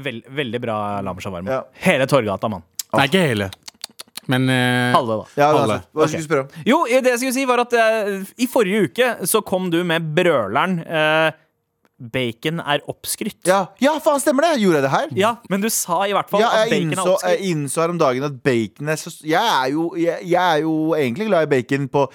[0.03, 1.51] Vel, veldig bra lammeshawarma.
[1.51, 1.63] Ja.
[1.85, 2.63] Hele Torgata, mann.
[2.93, 3.49] Nei, ikke hele.
[4.29, 5.27] Men eh, Halve, da.
[5.39, 5.79] Ja, Halve.
[5.93, 6.63] Hva skulle du spørre om?
[6.67, 10.11] Jo, det jeg skulle si, var at eh, i forrige uke så kom du med
[10.17, 11.29] brøleren eh,
[11.99, 13.41] Bacon er oppskrytt.
[13.49, 14.61] Ja, ja, faen, stemmer det!
[14.61, 15.09] Gjorde jeg det her?
[15.19, 17.33] Ja, men du sa i hvert fall Ja, at bacon bacon er oppskrytt.
[17.33, 20.61] jeg innså her om dagen at bacon er så Jeg er jo, jeg, jeg er
[20.63, 22.05] jo egentlig glad i bacon på,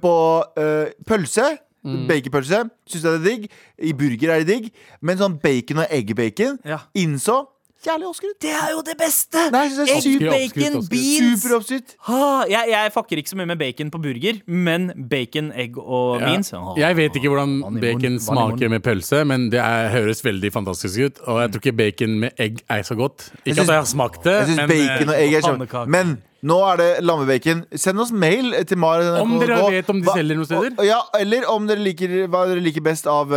[0.00, 0.14] på
[0.62, 1.50] øh, pølse.
[1.84, 2.06] Mm.
[2.08, 2.64] Baconpølse.
[2.88, 3.50] Syns jeg det er digg.
[3.78, 4.72] I burger er det digg.
[5.00, 6.78] Men sånn bacon og eggbacon Ja.
[6.98, 7.44] innså
[7.86, 8.40] Jævlig oppskrytt.
[8.42, 9.38] Det er jo det beste!
[9.54, 10.88] Nei, det er Egg, oppskrytt, bacon, oppskrytt.
[10.90, 11.42] beans.
[11.44, 11.92] Superoppskrytt.
[12.10, 16.18] Ah, jeg, jeg fucker ikke så mye med bacon på burger, men bacon, egg og
[16.18, 16.26] ja.
[16.26, 16.72] beans ah.
[16.76, 20.50] Jeg vet ikke hvordan Vann bacon vann smaker med pølse, men det er, høres veldig
[20.52, 21.22] fantastisk ut.
[21.30, 23.30] Og jeg tror ikke bacon med egg er så godt.
[23.44, 25.86] Ikke synes- at jeg har smakt det, men bacon og eh, egg er så.
[25.86, 27.64] Men nå er det lammebacon.
[27.74, 29.02] Send oss mail til Mar.
[29.22, 30.76] Om dere vet om de selger noen steder?
[30.86, 33.34] Ja, eller om dere liker hva dere liker best av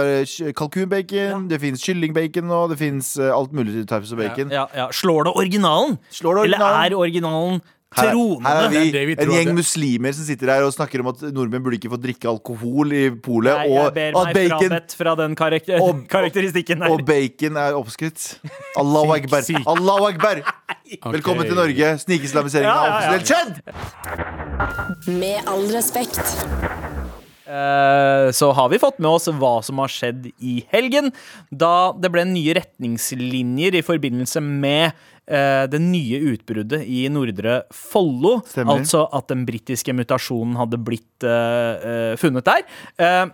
[0.57, 1.17] kalkunbacon.
[1.17, 1.41] Ja.
[1.49, 4.53] Det fins kyllingbacon og Det fins alt mulig types av bacon.
[4.53, 4.89] Ja, ja.
[4.93, 5.97] Slår det originalen?
[6.13, 7.61] Slår det Eller er originalen
[7.91, 10.71] Her, her er vi, Det er det vi en gjeng muslimer som sitter her og
[10.71, 14.77] snakker om at nordmenn burde ikke få drikke alkohol i polet, Nei, og at bacon,
[14.95, 16.89] fra den karakter Og- karakteristikken her.
[16.95, 18.39] og bacon er oppskrytt.
[18.79, 19.43] Allahu akbar.
[19.75, 20.39] Allahu akbar.
[21.17, 21.91] Velkommen til Norge.
[22.05, 23.19] Snikislamiseringen Ja, ja, ja, ja.
[23.19, 25.19] offisielt kjønn!
[25.19, 26.23] Med all respekt.
[27.51, 31.11] Eh, så har vi fått med oss hva som har skjedd i helgen,
[31.51, 34.91] da det ble nye retningslinjer i forbindelse med
[35.27, 38.37] eh, det nye utbruddet i Nordre Follo.
[38.47, 38.79] Stemmer.
[38.79, 42.67] Altså at den britiske mutasjonen hadde blitt eh, funnet der.
[43.01, 43.27] Uh,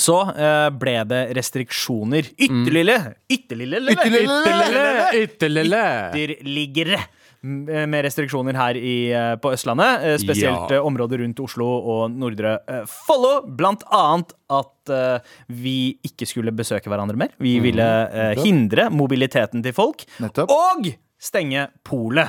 [0.00, 2.30] så uh, ble det restriksjoner.
[2.40, 5.10] Ytterligere Ytterligere Ytterligere.
[5.12, 5.82] Ytterligere.
[6.16, 10.04] ytterligere m- med restriksjoner her i, eh, på Østlandet.
[10.04, 10.76] eh, Spesielt Ja.
[10.76, 13.42] eh, området rundt Oslo og Nordre Follo.
[13.46, 17.28] Blant annet at uh, vi ikke skulle besøke hverandre mer.
[17.40, 20.04] Vi ville uh, hindre mobiliteten til folk.
[20.20, 20.50] Nettopp.
[20.50, 22.28] Og stenge polet.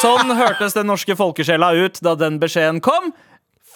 [0.00, 3.10] Sånn hørtes den norske folkesjela ut da den beskjeden kom.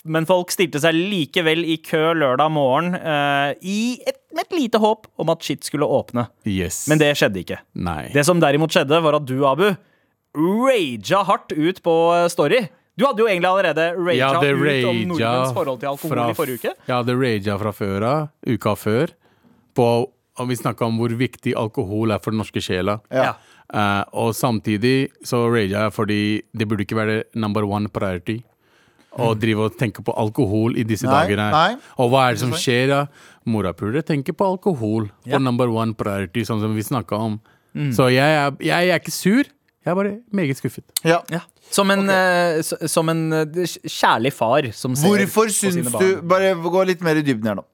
[0.05, 4.81] Men folk stilte seg likevel i kø lørdag morgen eh, i et, med et lite
[4.83, 6.27] håp om at shit skulle åpne.
[6.45, 6.83] Yes.
[6.93, 7.61] Men det skjedde ikke.
[7.73, 8.11] Nei.
[8.13, 9.71] Det som derimot skjedde, var at du, Abu,
[10.37, 12.67] raga hardt ut på eh, Story.
[12.95, 16.37] Du hadde jo egentlig allerede raga ja, ut om nordmenns forhold til alkohol fra- i
[16.39, 16.75] forrige uke.
[16.87, 19.15] Jeg hadde raga fra før av, uka før,
[19.75, 19.89] på
[20.35, 22.97] og vi snakka om hvor viktig alkohol er for den norske sjela.
[23.15, 23.37] Ja.
[23.71, 26.19] Uh, og samtidig så raga jeg fordi
[26.53, 28.41] det burde ikke være number one priority.
[29.19, 31.53] Å drive og tenke på alkohol i disse Nei, dager her.
[31.53, 31.77] nei.
[32.03, 32.89] Og hva er det som skjer?
[32.89, 33.01] da?
[33.47, 35.39] Morapulere tenker på alkohol Ja.
[35.39, 37.41] number one priority, sånn som vi snakka om.
[37.95, 39.45] Så jeg er, jeg er ikke sur,
[39.85, 40.85] jeg er bare meget skuffet.
[41.05, 41.21] Ja.
[41.31, 41.41] Ja.
[41.71, 42.59] Som en, okay.
[42.61, 43.45] uh, som en eh,
[43.89, 46.03] kjærlig far som ser Hvorfor på sine syns barn.
[46.05, 47.65] du Bare gå litt mer i dybden her nå.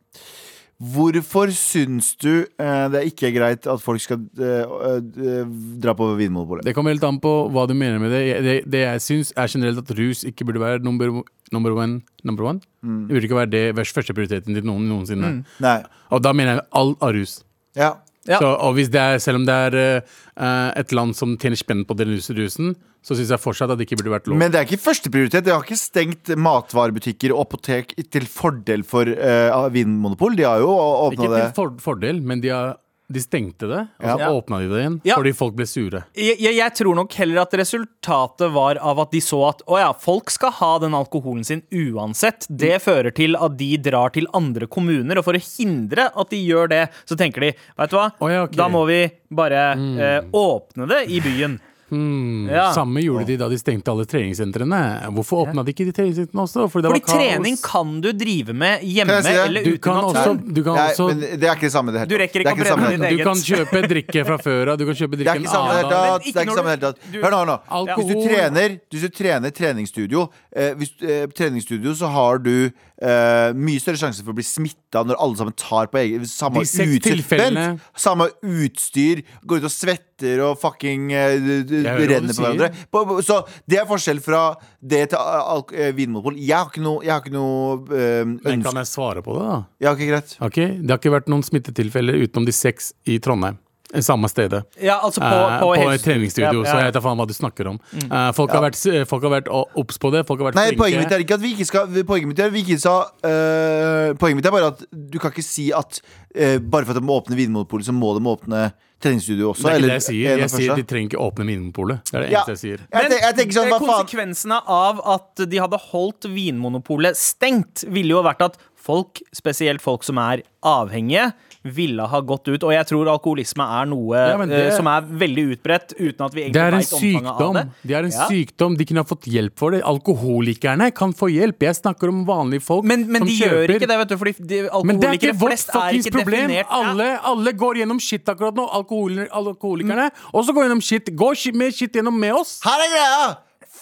[0.81, 5.51] Hvorfor syns du eh, det ikke er greit at folk skal eh, eh,
[5.83, 6.64] dra på Vinmonopolet?
[6.64, 8.23] Det kommer helt an på hva du mener med det.
[8.47, 11.21] Det, det jeg syns er generelt at rus ikke burde være number,
[11.53, 12.01] number one.
[12.25, 12.64] Number one.
[12.81, 13.03] Mm.
[13.09, 15.35] Det burde ikke være det førsteprioriteten til noen noensinne.
[15.43, 15.90] Mm.
[16.16, 17.43] Og da mener jeg all av rus.
[17.77, 17.99] Ja.
[18.31, 18.38] Ja.
[18.38, 21.83] Så, og hvis det er, selv om det er eh, et land som tjener spenn
[21.88, 24.38] på den rus- rusen, så syns jeg fortsatt at det ikke burde vært lov.
[24.38, 25.47] Men det er ikke førsteprioritet.
[25.47, 30.37] De har ikke stengt matvarebutikker og apotek til fordel for uh, Vinmonopol.
[30.38, 32.77] De har jo åpna ikke til for, fordel, men de, har,
[33.11, 34.29] de stengte det, og så Ja.
[34.31, 35.16] åpna de det igjen Ja.
[35.18, 36.05] fordi folk ble sure.
[36.14, 39.79] Jeg, jeg, jeg tror nok heller at resultatet var av at de så at å
[39.81, 42.46] ja, folk skal ha den alkoholen sin uansett.
[42.49, 46.38] Det fører til at de drar til andre kommuner, og for å hindre at de
[46.44, 48.57] gjør det, så tenker de veit du hva, oh, ja, okay.
[48.57, 51.59] da må vi bare eh, åpne det i byen.
[51.90, 52.72] Hmm, Ja.
[52.74, 55.11] Samme gjorde de da de stengte alle treningssentrene.
[55.14, 56.68] Hvorfor åpna de ikke de treningssentrene også?
[56.70, 57.18] Fordi, det Fordi var kaos.
[57.18, 61.07] trening kan du drive med hjemme si eller Du kan også, du kan Nei, også
[61.11, 61.92] men det er ikke det samme.
[61.92, 63.18] Det, Du rekker ikke det er å brenne hele eget.
[63.18, 63.18] tatt.
[63.18, 64.79] Du kan kjøpe drikke fra før av.
[64.79, 65.90] Du kan kjøpe Det drikke er ikke en det annen dag.
[65.90, 66.20] tatt.
[66.20, 66.98] Men ikke Det er ikke samme i det hele tatt.
[67.24, 67.59] Hør nå, hør nå.
[68.00, 72.70] Hvis du trener, hvis du trener treningsstudio eh, Hvis eh, treningsstudio så har du
[73.03, 76.61] eh, mye større sjanse for å bli smitta når alle sammen tar på egen samme
[76.61, 77.22] utstyr.
[77.31, 77.81] Vent!
[77.96, 80.07] Samme utstyr, går ut og svetter
[80.45, 82.71] og fucking eh, du renner på hverandre.
[82.91, 84.43] På- på- Så det er forskjell fra
[84.81, 86.37] det til uh, eh, Vinmonopol.
[86.37, 89.47] Jeg har ikke noe, jeg har ikke noe ønske Men kan jeg svare på det,
[89.49, 89.59] da?
[89.81, 90.37] Ja, ok, greit.
[90.41, 90.77] Okay.
[90.81, 93.59] Det har ikke vært noen smittetilfeller utenom de seks i Trondheim.
[93.94, 94.62] Eh, Samme stedet.
[94.81, 96.62] Ja, altså på, på, uh, på et treningsstudio.
[96.62, 96.70] Ja, ja.
[96.72, 97.79] Så jeg vet da faen hva du snakker om.
[98.11, 98.79] Uh, folk, har vært,
[99.11, 100.24] folk har vært obs på det.
[100.29, 100.83] Folk har vært Nei, flinke.
[100.85, 104.12] poenget mitt er ikke at vi ikke skal Poenget mitt er, vi ikke sa, uh,
[104.20, 106.00] Poenget mitt er bare at du kan ikke si at
[106.31, 108.59] bare for at de må åpne Vinmonopolet, så må de åpne
[109.03, 109.64] treningsstudio også.
[109.64, 110.38] Det er ikke eller det jeg sier.
[110.44, 112.05] Jeg sier de trenger ikke åpne Vinmonopolet.
[112.07, 112.42] Det er det Ja.
[112.44, 112.85] eneste jeg sier.
[112.92, 118.14] Jeg, te- jeg tenker sånn, eh, Konsekvensene av at de hadde holdt Vinmonopolet stengt, ville
[118.14, 121.33] jo vært at folk, spesielt folk som er avhengige,
[121.64, 122.62] ville ha gått ut.
[122.64, 126.33] Og jeg tror alkoholisme er noe Ja, det- uh, som er veldig utbredt, uten at
[126.35, 127.64] vi egentlig en vet omfanget av det.
[127.85, 128.29] Det er en Ja.
[128.29, 128.77] sykdom.
[128.79, 129.83] De kunne ha fått hjelp for det.
[129.83, 131.59] Alkoholikerne kan få hjelp.
[131.61, 133.66] Jeg snakker om vanlige folk Men, men som de kjøper.
[133.66, 136.49] gjør ikke det, vet du, fordi de, Men det er alkoholikere flest er ikke problem.
[136.49, 138.66] definert Alle, alle går gjennom shit akkurat nå.
[138.73, 141.05] Alkohol, alkoholikerne også går gjennom shit.
[141.14, 142.61] Gå shit, med shit gjennom med oss.
[142.64, 143.37] Her er greia!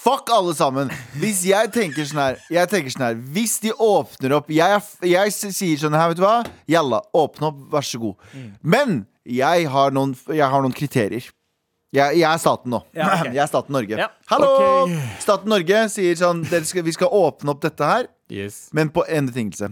[0.08, 0.88] Fuck alle sammen.
[1.20, 5.34] Hvis jeg tenker sånn her Jeg tenker sånn her Hvis de åpner opp Jeg, jeg
[5.36, 6.38] sier sånn her, vet du hva?
[6.70, 8.30] Jalla, åpne opp, vær så god.
[8.62, 11.26] Men jeg har noen, jeg har noen kriterier.
[11.92, 12.80] Jeg, jeg er staten nå.
[12.96, 13.32] Ja, okay.
[13.36, 13.98] Jeg er staten Norge.
[14.00, 14.06] Ja.
[14.28, 14.48] Hallo!
[14.86, 15.02] Okay.
[15.24, 18.66] Staten Norge sier sånn dere skal, Vi skal åpne opp dette her, Yes.
[18.76, 19.70] men på en betingelse.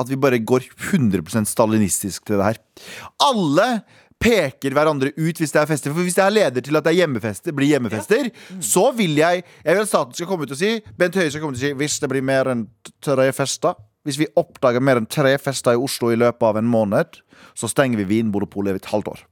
[0.00, 2.58] At vi bare går 100% stalinistisk til det her.
[3.22, 3.68] Alle
[4.22, 5.92] peker hverandre ut hvis det er fester.
[5.94, 9.44] For hvis det her leder til at det er hjemmefester, blir hjemmefester, så vil jeg
[9.64, 11.64] Jeg vil at staten skal komme ut og si Bent Høie skal komme ut og
[11.64, 12.66] si hvis det blir mer enn
[13.04, 13.74] tre fester
[14.04, 17.20] Hvis vi oppdager mer enn tre fester i Oslo i løpet av en måned,
[17.56, 19.22] så stenger vi Vinmonopolet i et halvt år.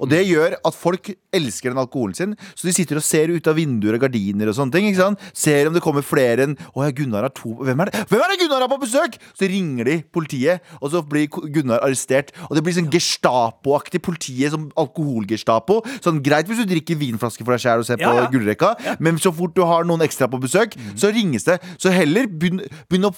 [0.00, 3.48] Og det gjør at folk elsker den alkoholen sin, så de sitter og ser ut
[3.50, 4.88] av vinduer og gardiner og sånne ting.
[4.90, 5.24] ikke sant?
[5.34, 8.22] Ser om det kommer flere enn Å ja, Gunnar har to Hvem er det Hvem
[8.22, 9.16] er det Gunnar har på besøk?!
[9.34, 12.30] Så ringer de politiet, og så blir Gunnar arrestert.
[12.48, 15.80] Og det blir sånn Gestapo-aktig politiet, som alkoholgestapo.
[16.04, 18.28] Sånn greit hvis du drikker vinflaske for deg sjæl og ser på Ja, ja.
[18.32, 21.58] gullrekka, men så fort du har noen ekstra på besøk, så ringes det.
[21.80, 23.12] Så heller begynn, begynn å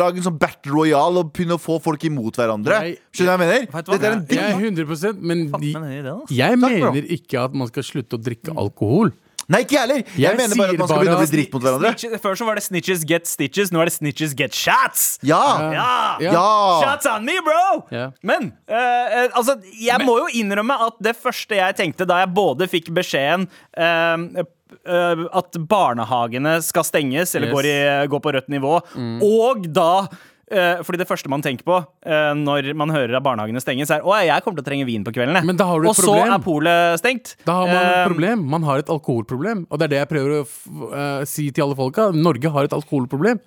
[0.00, 2.80] lage en sånn battle royal og begynne å få folk imot hverandre.
[3.12, 3.66] Skjønner du hva jeg mener?
[3.90, 6.36] Dette er en Jeg er 100% men de, med den ideen, ass.
[6.42, 6.92] jeg Takk, bro.
[6.94, 9.12] mener ikke at man skal slutte å drikke alkohol.
[9.50, 10.02] Nei, ikke jeg heller.
[10.14, 11.88] Jeg, mener bare at man skal begynne å bli dritt mot hverandre.
[11.90, 15.18] Snitches- Før så var det snitches get stitches, nå er det snitches get shots.
[15.26, 15.40] Ja!
[15.74, 15.86] Ja!
[16.22, 16.34] Ja.
[16.36, 16.44] Ja!
[16.84, 17.64] Shots on me, bro!
[17.90, 18.04] Ja.
[18.22, 22.30] Men eh, eh, altså, jeg må jo innrømme at det første jeg tenkte da jeg
[22.36, 24.46] både fikk beskjeden uh,
[24.86, 27.54] uh, at barnehagene skal stenges, eller Yes.
[27.58, 27.78] går, i,
[28.14, 28.76] går på rødt nivå,
[29.26, 30.06] og da
[30.86, 34.14] fordi det første man tenker på eh, når man hører at barnehagene stenges, er å,
[34.18, 35.38] jeg kommer til å trenge vin på kvelden.
[35.46, 37.36] Men da har du et og så er polet stengt.
[37.46, 38.44] Da har man Eh, et problem.
[38.50, 39.64] Man har et alkoholproblem.
[39.70, 40.54] Og det er det jeg prøver å f
[40.90, 42.10] eh, si til alle folka.
[42.16, 43.40] Norge har et alkoholproblem.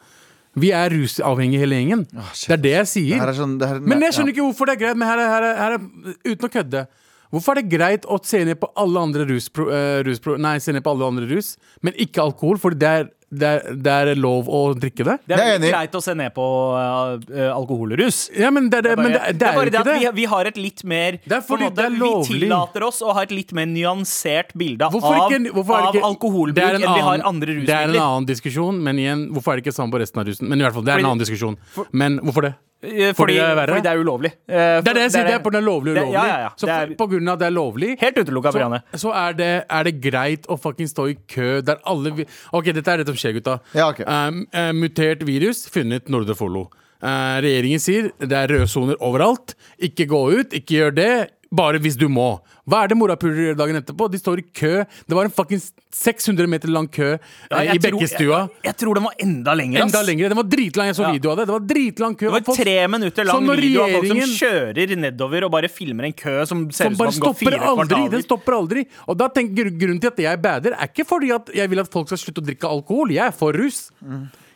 [0.59, 2.03] Vi er rusavhengige hele gjengen.
[2.13, 3.15] det er det jeg sier.
[3.15, 4.17] Det her er sånn, det her, Men jeg ja.
[4.17, 4.99] skjønner ikke hvorfor det er greit.
[4.99, 6.85] Men her er, her er, her er, uten å kødde.
[7.33, 10.75] Hvorfor er det greit å se ned på alle andre rus, uh, rus Nei, se
[10.75, 12.61] ned på alle andre rus, men ikke alkohol?
[12.61, 13.07] Fordi det er,
[13.39, 15.15] det er, det er lov å drikke det?
[15.25, 15.71] Det Det er er enig i.
[15.73, 16.45] greit å se ned på
[16.77, 18.29] uh, alkoholrus.
[18.37, 20.05] Ja, men det er, det, men det, det er bare jo det ikke at vi,
[20.07, 20.13] det.
[20.21, 22.39] vi har et litt mer Det er på en fordi måte, det er lovlig.
[22.39, 25.63] Vi tillater oss å ha et litt mer nyansert bilde Hvorfor av, ikke, er det
[25.63, 27.65] av ikke, alkoholbruk det er en enn vi har annen- rusmidler.
[27.71, 30.29] Det er en annen diskusjon, men igjen, hvorfor er det ikke samme på resten av
[30.29, 30.47] rusen?
[30.49, 31.57] Men i hvert fall, det er Fordi- en annen diskusjon.
[31.91, 32.53] Men hvorfor det?
[32.83, 34.29] Eh, fordi Fordi, det er fordi det er ulovlig.
[34.43, 36.13] Eh, Det er det jeg sier, det er på den lovlige Det- ulovlig.
[36.19, 36.49] Ja, ja, ja.
[36.59, 39.33] Så for- er på grunn av at det er lovlig helt utelukka, så, så er,
[39.39, 42.97] det, er det greit å fucking stå i kø der alle vi Ok, dette er
[42.97, 43.59] det som skjer, gutta.
[43.73, 44.05] Ja, okay.
[44.05, 44.45] Um,
[44.77, 46.67] mutert virus funnet Nordre Follo.
[47.03, 49.57] Uh, regjeringen sier det er røde soner overalt.
[49.83, 51.13] Ikke gå ut, ikke gjør det.
[51.53, 52.39] Bare hvis du må.
[52.65, 54.07] Hva er det morapulere gjør dagen etterpå?
[54.09, 54.71] De står i kø.
[55.05, 55.59] Det var en fucking
[55.93, 58.39] 600 meter lang kø Ja, eh, i Bekkestua.
[58.47, 59.83] Jeg, jeg tror den var enda lenger.
[59.85, 60.31] Enda lengre.
[60.33, 60.89] Den var dritlang.
[60.89, 61.11] Jeg så Ja.
[61.13, 61.45] video av det.
[61.45, 62.25] Det var dritlang kø.
[62.25, 66.05] Det var folk- tre minutter lang video av folk som kjører nedover og bare filmer
[66.09, 67.87] en kø som ser som ut som den går fire aldri.
[67.87, 68.23] Den kvartaler.
[68.23, 68.87] stopper aldri.
[69.07, 71.91] Og da tenker Grunnen til at jeg bader, er ikke fordi at jeg vil at
[71.91, 73.09] folk skal slutte å drikke alkohol.
[73.11, 73.91] Jeg er for rus.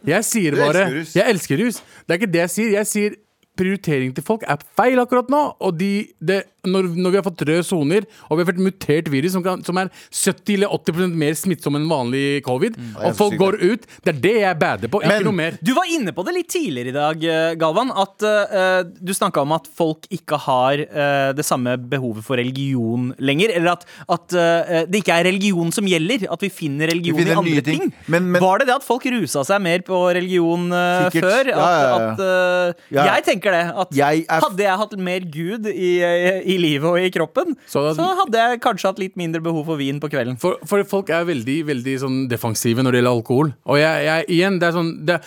[0.05, 1.19] Jeg sier bare elsker.
[1.19, 1.81] Jeg elsker rus.
[2.07, 2.71] Det er ikke det jeg sier.
[2.71, 3.15] Jeg sier
[3.57, 5.41] prioritering til folk er feil akkurat nå.
[5.65, 9.11] Og de, det, når, når vi har fått røde soner, og vi har fått mutert
[9.13, 12.93] virus som, kan, som er 70 eller 80% mer smittsom enn vanlig covid, mm.
[13.07, 15.01] og folk går ut, det er det jeg bader på.
[15.03, 15.57] Men- ikke noe mer.
[15.63, 17.91] Du var inne på det litt tidligere i dag, eh, Galvan.
[17.97, 23.09] At uh, Du snakka om at folk ikke har uh, det samme behovet for religion
[23.19, 23.53] lenger.
[23.57, 26.27] Eller at, at uh, det ikke er religion som gjelder.
[26.33, 27.87] At vi finner religion finner i andre ting.
[27.87, 27.93] ting.
[28.07, 31.27] Men- men- var det det at folk rusa seg mer på religion uh, Sikkert.
[31.27, 31.51] før?
[31.53, 31.95] Ja, ja, ja.
[31.95, 33.03] At, at, eh, Ja.
[33.15, 33.63] Jeg tenker det.
[33.83, 37.55] At Jeg er hadde jeg hatt mer Gud i, i, i livet og i kroppen,
[37.69, 40.37] Så så, hadde jeg kanskje hatt litt mindre behov for vin på kvelden.
[40.41, 43.53] For, for folk er veldig veldig sånn defensive når det gjelder alkohol.
[43.69, 45.19] Og jeg, jeg igjen, det er sånn det,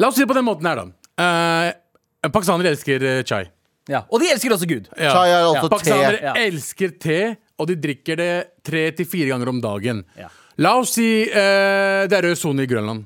[0.00, 0.86] La oss si det på den måten her, da.
[1.22, 3.42] Uh, pakistanere elsker eh, chai.
[3.90, 4.04] Ja.
[4.08, 4.86] Og de elsker også Gud.
[4.94, 5.10] Ja.
[5.12, 5.72] Chai er altså ja.
[5.72, 6.34] Pakistanere Ja.
[6.46, 7.18] elsker te,
[7.60, 8.32] og de drikker det
[8.64, 10.04] tre til fire ganger om dagen.
[10.18, 10.30] Ja.
[10.62, 13.04] La oss si uh, det er rød sone i Grønland.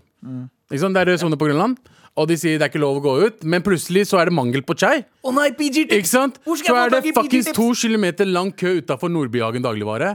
[0.71, 0.97] Ikke sant?
[0.97, 1.79] Det er rød sone på Grønland.
[2.17, 4.37] Og de sier det er ikke lov å gå ut, men plutselig så er det
[4.37, 5.03] mangel på chai.
[5.21, 5.99] Å nei, PG-tips!
[5.99, 6.39] Ikke sant?
[6.47, 10.15] Så er det faktisk fuckings to kilometer lang kø utafor Nordbyhagen dagligvare.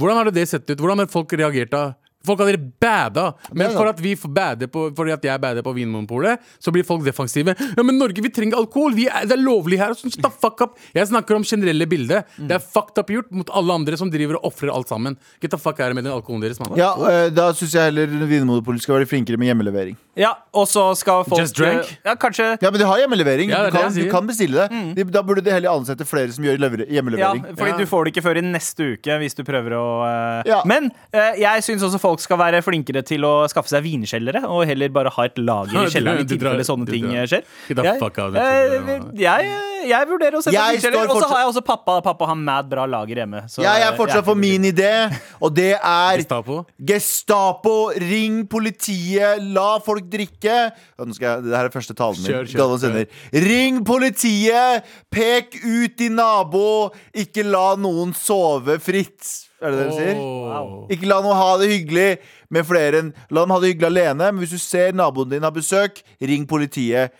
[0.00, 0.80] Hvordan har det sett ut?
[0.80, 1.84] Hvordan har folk reagert da?
[2.26, 3.28] Folk hadde bada.
[3.54, 6.84] Men for at vi får bade på, fordi at jeg bader på Vinmonopolet, så blir
[6.86, 7.54] folk defensive.
[7.76, 8.94] Ja, men Norge, vi trenger alkohol!
[8.96, 9.94] Vi er, det er lovlig her!
[9.98, 10.76] Sånn, shut fuck up!
[10.96, 12.26] Jeg snakker om generelle bildet.
[12.36, 15.16] Det er fucked up gjort mot alle andre som driver og ofrer alt sammen.
[15.42, 16.74] Get the fuck out med den alkoholen deres, mann.
[16.78, 19.96] Ja, øh, Da syns jeg heller Vinmonopolet skal være flinkere med hjemmelevering.
[20.16, 21.90] Ja, og så skal folk Just drank?
[22.06, 23.50] Ja, kanskje Ja, men de har hjemmelevering.
[23.52, 24.80] Ja, du, kan, du kan bestille det.
[24.96, 26.56] De, da burde de heller ansette flere som gjør
[26.88, 27.42] hjemmelevering.
[27.44, 27.76] Ja, fordi Ja.
[27.76, 30.42] du får det ikke før i neste uke hvis du prøver å øh...
[30.48, 30.62] Ja.
[30.64, 34.64] Men øh, jeg syns også folk skal være flinkere til å skaffe seg vinkjellere, og
[34.68, 37.46] heller bare ha et lager i kjelleren i tilfelle sånne du ting skjer.
[37.70, 38.00] Jeg,
[38.42, 39.50] eh, jeg,
[39.90, 41.98] jeg vurderer å sette Jeg vinkjeller, og så har jeg også pappa.
[42.04, 43.44] Pappa har mad bra lager hjemme.
[43.50, 44.92] så, Jeg er fortsatt for min idé,
[45.40, 46.60] og det er Gestapo?
[46.90, 50.58] Gestapo, ring politiet, la folk drikke.
[50.98, 52.30] Nå skal jeg, det her er første talen min.
[52.30, 53.42] Kjør, kjør, kjør.
[53.46, 59.46] Ring politiet, pek ut din nabo, ikke la noen sove fritt.
[59.62, 60.18] Er det det du sier?
[60.20, 60.72] Wow.
[60.92, 62.08] Ikke la noen ha det hyggelig
[62.52, 65.46] med flere enn La dem ha det hyggelig alene, men hvis du ser naboen din
[65.46, 67.14] har besøk, ring politiet.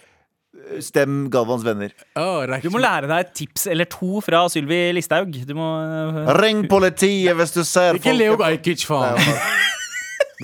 [0.80, 1.92] Stem Galvans venner.
[2.16, 5.32] Oh, Du må lære deg et tips eller to fra Sylvi Listhaug.
[5.46, 9.20] Du må eh, Ring politiet hvis du ser Ikke Leo Ajkic, faen.
[9.20, 9.42] faen.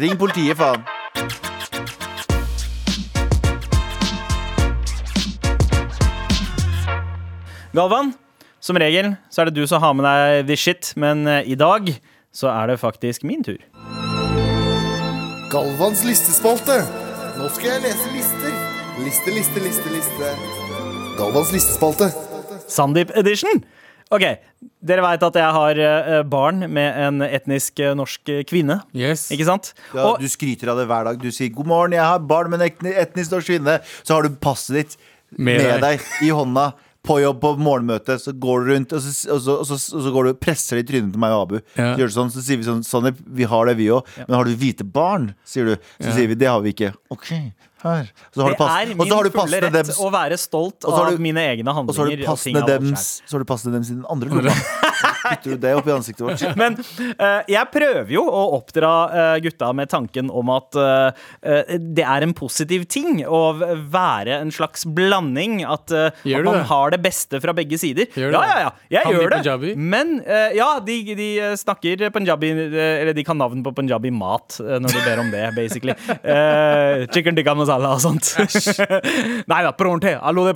[0.00, 0.84] Ring politiet, faen.
[7.72, 8.12] Galvan,
[8.62, 11.56] Som regel så er det du som har med deg the shit, men eh, i
[11.58, 11.88] dag
[12.32, 13.58] så er det faktisk min tur.
[15.52, 16.78] Galvans listespalte.
[17.40, 18.54] Nå skal jeg lese lister.
[19.02, 20.30] Liste, liste, liste, liste.
[21.18, 22.08] Galvans listespalte.
[22.70, 23.64] Sandeep edition.
[24.12, 24.24] Ok,
[24.84, 28.78] dere veit at jeg har eh, barn med en etnisk eh, norsk kvinne.
[28.94, 29.26] Yes.
[29.34, 29.72] Ikke sant?
[29.90, 31.18] Ja, Og du skryter av det hver dag.
[31.18, 33.80] Du sier 'god morgen, jeg har barn med en etnisk norsk kvinne'.
[34.06, 34.96] Så har du passet ditt
[35.34, 35.98] Med med, deg.
[35.98, 36.70] deg i hånda
[37.06, 38.16] på jobb på morgenmøte.
[38.22, 40.40] Så går du rundt, og så, og så, og så, og så går du og
[40.42, 41.56] presser det i trynet til meg og Abu.
[41.74, 41.92] Ja.
[41.94, 44.14] Så gjør du sånn, så sier vi sånn Sandeep, vi har det, vi òg.
[44.28, 45.32] Men har du hvite barn?
[45.48, 45.90] sier du.
[45.98, 46.92] Så sier vi det har vi ikke.
[47.12, 47.30] OK,
[47.82, 48.12] her.
[48.34, 49.98] Så har det du er min har du fulle rett dems.
[49.98, 52.22] å være stolt av mine egne Og så har handlinger.
[52.22, 54.54] du og passende dems Så har du passende dems i den andre lomma.
[55.22, 56.42] Putter du det opp i ansiktet vårt?
[56.60, 56.76] Men
[57.16, 62.04] eh, jeg prøver jo å oppdra eh, gutta med tanken om at eh, eh, det
[62.06, 63.42] er en positiv ting å
[63.92, 65.60] være en slags blanding.
[65.66, 66.66] At, eh, at man det?
[66.70, 68.08] har det beste fra begge sider.
[68.16, 68.72] Gjør du ja, ja, ja.
[68.96, 69.40] Jeg Kan de gjør det.
[69.42, 69.74] punjabi?
[69.76, 74.12] Men eh, ja, de, de eh, snakker punjabi eh, Eller de kan navn på punjabi
[74.14, 75.96] mat eh, når de ber om det, basically.
[76.32, 78.28] Eh, chicken tikka masala og sånt.
[79.50, 80.14] Nei da, pronte.
[80.22, 80.54] Allo det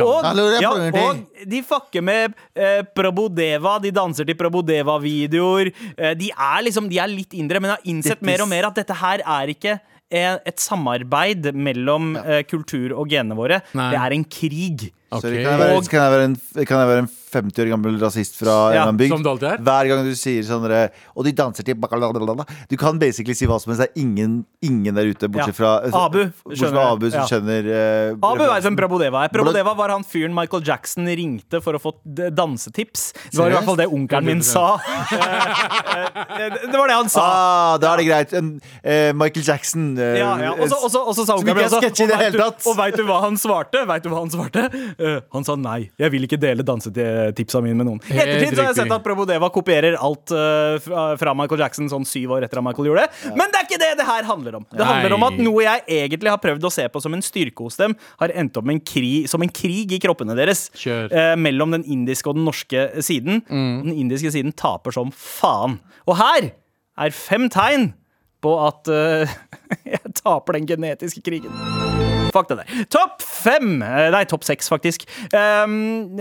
[0.00, 0.26] og,
[0.62, 3.78] ja, og de fucker med eh, Probodeva.
[3.82, 5.72] De danser til Probodeva-videoer.
[5.96, 8.80] Eh, de er liksom, de er litt indre, men har innsett mer og mer at
[8.80, 12.40] dette her er ikke eh, et samarbeid mellom ja.
[12.48, 13.62] kultur og genene våre.
[13.78, 13.92] Nei.
[13.94, 14.90] Det er en krig.
[15.10, 15.24] Ok.
[15.24, 16.36] Sorry, kan, jeg være, kan, jeg være en,
[16.66, 19.26] kan jeg være en 50 år gammel rasist fra Ja, en bygd?
[19.46, 19.58] er.
[19.62, 20.66] Hver gang du sier sånn
[21.14, 22.44] Og de danser til bakalalala.
[22.68, 23.84] Du kan basically si hva som helst.
[23.84, 26.06] Det er ingen, ingen der ute, bortsett fra Ja.
[26.06, 26.90] Abu Bortsett fra.
[26.92, 27.26] Abu, som Ja.
[27.26, 29.28] skjønner uh, Abu vet hvem Prabodeva er.
[29.28, 33.12] Prabodeva var han fyren Michael Jackson ringte for å få dansetips.
[33.30, 34.78] Det var i hvert fall det onkelen min sa.
[35.10, 37.20] Eh, eh, det var det han sa.
[37.20, 38.32] Ah, da er det greit.
[38.32, 40.52] En, eh, Michael Jackson uh, Ja, ja.
[40.52, 42.70] Og også, også sa onkelen min også.
[42.70, 43.86] Og veit du hva han svarte?
[43.86, 44.66] Vet du hva Han svarte?
[45.00, 45.88] Eh, han sa nei.
[46.00, 48.00] Jeg vil ikke dele dansetipsa mine med noen.
[48.10, 52.04] I ettertid så har jeg sett at Probodeva kopierer alt eh, fra, Michael Jackson sånn
[52.08, 53.34] syv år etter at Michael gjorde det.
[53.38, 54.66] Men det er ikke det det her handler om.
[54.68, 57.64] Det handler om at noe jeg egentlig har prøvd å se på som en styrke
[57.66, 60.68] hos dem, har endt opp med en krig, som en krig i kroppene deres.
[60.80, 61.08] Kjør.
[61.10, 63.40] eh, mellom den indiske og den norske siden.
[63.48, 63.72] Mm.
[63.86, 65.78] Den indiske siden taper som faen.
[66.08, 66.52] Og her
[67.00, 67.92] er fem tegn
[68.40, 69.36] på at uh,
[69.94, 72.19] jeg taper den genetiske krigen.
[72.32, 72.84] Fuck det der.
[72.92, 73.82] Topp fem!
[73.82, 75.06] eh, Nei, topp seks, faktisk.
[75.34, 76.16] Um,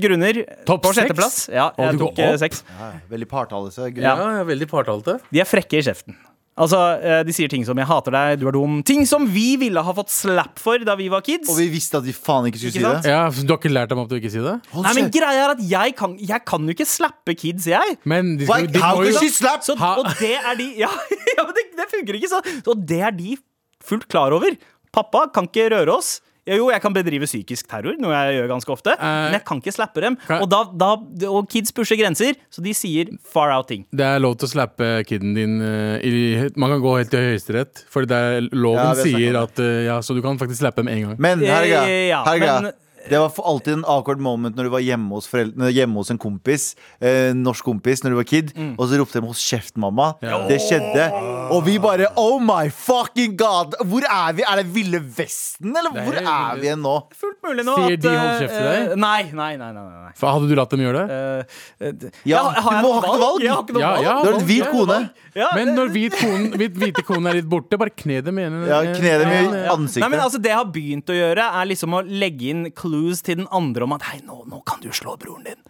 [0.00, 1.48] grunner Topp på sjetteplass.
[1.52, 2.62] Ja, jeg tok eh, seks.
[2.78, 3.90] Ja, veldig partallelse.
[3.96, 4.14] Ja.
[4.18, 5.18] Ja, er veldig partalte.
[5.30, 6.16] De er frekke i kjeften.
[6.54, 6.78] Altså,
[7.26, 8.84] De sier ting som 'jeg hater deg', 'du er dum'.
[8.86, 11.48] Ting som vi ville ha fått slap for da vi var kids.
[11.50, 13.02] Og vi visste at de faen ikke skulle Ikke si sant?
[13.02, 13.10] det.
[13.10, 14.54] Ja, så Du har ikke lært dem opp til å ikke si det?
[14.70, 17.98] Hold Nei, men greia er at jeg kan, jeg kan jo ikke slappe kids, jeg.
[18.04, 19.64] Men de, Why- de, How må jo she slap?
[19.66, 20.90] Så, og det er de Ja,
[21.34, 22.62] ja men det, det funker ikke sånn.
[22.70, 23.36] Og det er de
[23.82, 24.54] fullt klar over.
[24.94, 26.20] Pappa kan ikke røre oss.
[26.44, 28.92] Ja, Jo, jeg kan bedrive psykisk terror, noe jeg gjør ganske ofte.
[29.00, 30.16] men jeg kan ikke slappe dem.
[30.26, 30.90] kan- Og, da, da,
[31.30, 33.86] og kids pusher grenser, så de sier far out-ting.
[33.90, 37.24] Det er lov til å slappe kiden din uh, i, Man kan gå helt til
[37.30, 40.92] Høyesterett, for er, loven Ja, sier at uh, Ja, så du kan faktisk slappe dem
[40.92, 41.16] én gang.
[41.18, 42.72] Men herregud, ja, Her er men-
[43.08, 46.10] Det var for alltid en awkward moment når du var hjemme hos, foreldre, hjemme hos
[46.10, 46.74] en kompis.
[47.00, 48.52] Eh, norsk kompis når du var kid.
[48.56, 48.74] Mm.
[48.78, 50.14] Og så ropte de 'hold kjeft, mamma'.
[50.48, 51.04] Det skjedde.
[51.52, 53.74] Og vi bare 'oh my fucking god'.
[53.84, 54.42] Hvor er vi?
[54.42, 56.96] Er det Ville Vesten, eller Det er hvor er vi igjen nå?
[57.12, 58.90] Fullt mulig nå Sier at de hold eh, kjeft til deg?
[58.90, 59.72] eh, Nei, nei, nei.
[59.72, 60.12] nei, nei.
[60.16, 61.10] For hadde du latt dem gjøre det?
[61.10, 63.40] Uh, eh, d- Ja, har du må ha ikke noe valg.
[63.40, 64.02] Noe Ja, valg.
[64.02, 64.22] ja.
[64.22, 65.10] Du har en hvit kone.
[65.34, 68.42] Ja, Men når hvit kone, hvit, hvite kone er litt borte, bare kne dem i
[68.68, 70.00] Ja, kne dem i ansiktet.
[70.00, 73.22] Nei, men altså Det jeg har begynt å gjøre, er liksom å legge inn clues
[73.26, 75.60] til den andre om at Hei, nå, nå kan du slå broren din.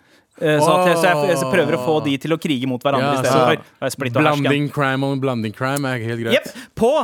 [0.40, 2.82] Eh, Så, at jeg, så jeg, jeg prøver å få de til å krige mot
[2.82, 3.60] hverandre Ja, istedenfor.
[3.86, 4.14] så-.
[4.20, 6.40] Blanding crime on blanding crime er helt greit.
[6.40, 6.72] Yep.
[6.74, 6.94] På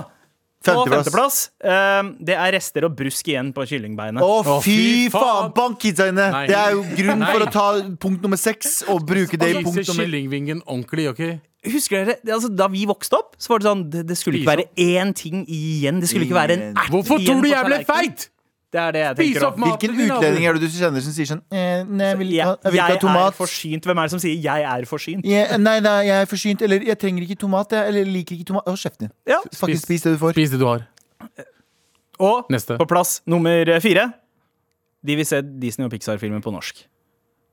[0.60, 1.06] på Femteplass.
[1.06, 1.36] femteplass.
[1.64, 4.20] eh, det er rester og brusk igjen på kyllingbeinet.
[4.20, 5.22] Å, oh, fy fy faen!
[5.22, 5.52] faen.
[5.56, 6.26] Bank kidsa inne!
[6.34, 6.42] Nei.
[6.50, 7.64] Det er jo grunn for å ta
[8.02, 11.22] punkt nummer seks og bruke det i punkt Spise nummer kyllingvingen ordentlig, OK?
[11.64, 14.40] Husker dere, det- altså, Da vi vokste opp, så var det sånn Det, det skulle
[14.42, 16.00] ikke være én ting igjen.
[16.00, 18.28] Det skulle ikke være en ert Hvorfor tror du jeg ble feit?
[18.70, 19.60] Det er det jeg Spis tenker opp om.
[19.60, 22.28] maten Hvilken din, utlending er det du kjenner som sier sånn eh, Nei, jeg vil
[22.28, 23.32] ikke Jeg, ha, jeg vil ikke jeg ha tomat.
[23.32, 23.88] er forsynt.
[23.90, 25.24] Hvem er det som sier 'jeg er forsynt'?
[25.26, 26.62] Jeg, nei, nei, jeg er forsynt.
[26.62, 27.72] Eller jeg trenger ikke tomat.
[27.72, 28.62] Jeg, eller jeg liker ikke tomat.
[28.70, 29.12] Hold kjeften din.
[29.26, 29.40] Ja.
[29.54, 30.32] Faktisk spis det du får.
[30.38, 30.86] Spis det du har.
[32.20, 32.76] Og Neste.
[32.78, 34.12] på plass nummer fire
[35.06, 36.84] De vil se Disney- og Pixar-filmer på norsk.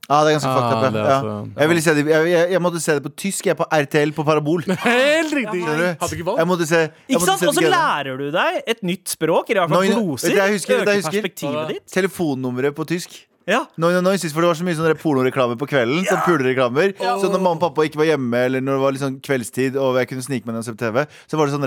[0.08, 0.94] Ja, det er ganske Ah, fucked up.
[0.94, 1.00] Ja.
[1.00, 1.16] er Ja.
[1.20, 3.44] altså- Jeg, ville se det, jeg, jeg, jeg måtte se det på tysk.
[3.46, 4.62] Jeg er på RTL på Parabol.
[4.68, 5.62] Helt riktig!
[5.68, 6.38] Hadde ikke valgt.
[6.38, 7.42] Jeg måtte se Ikke sant?
[7.48, 10.32] Og så lærer du deg et nytt språk, i hvert fall gloser.
[10.32, 11.84] Øker perspektivet ditt.
[11.92, 13.27] Telefonnummeret på tysk.
[13.48, 13.62] Ja.
[13.80, 16.04] No, no, no, for Det var så mye sånn pornoreklame på kvelden.
[16.08, 19.18] Sånn pulereklamer Så når mamma og pappa ikke var hjemme, eller når det var sånn
[19.24, 21.66] kveldstid, og jeg kunne snike meg ned og se på TV, så var det sånn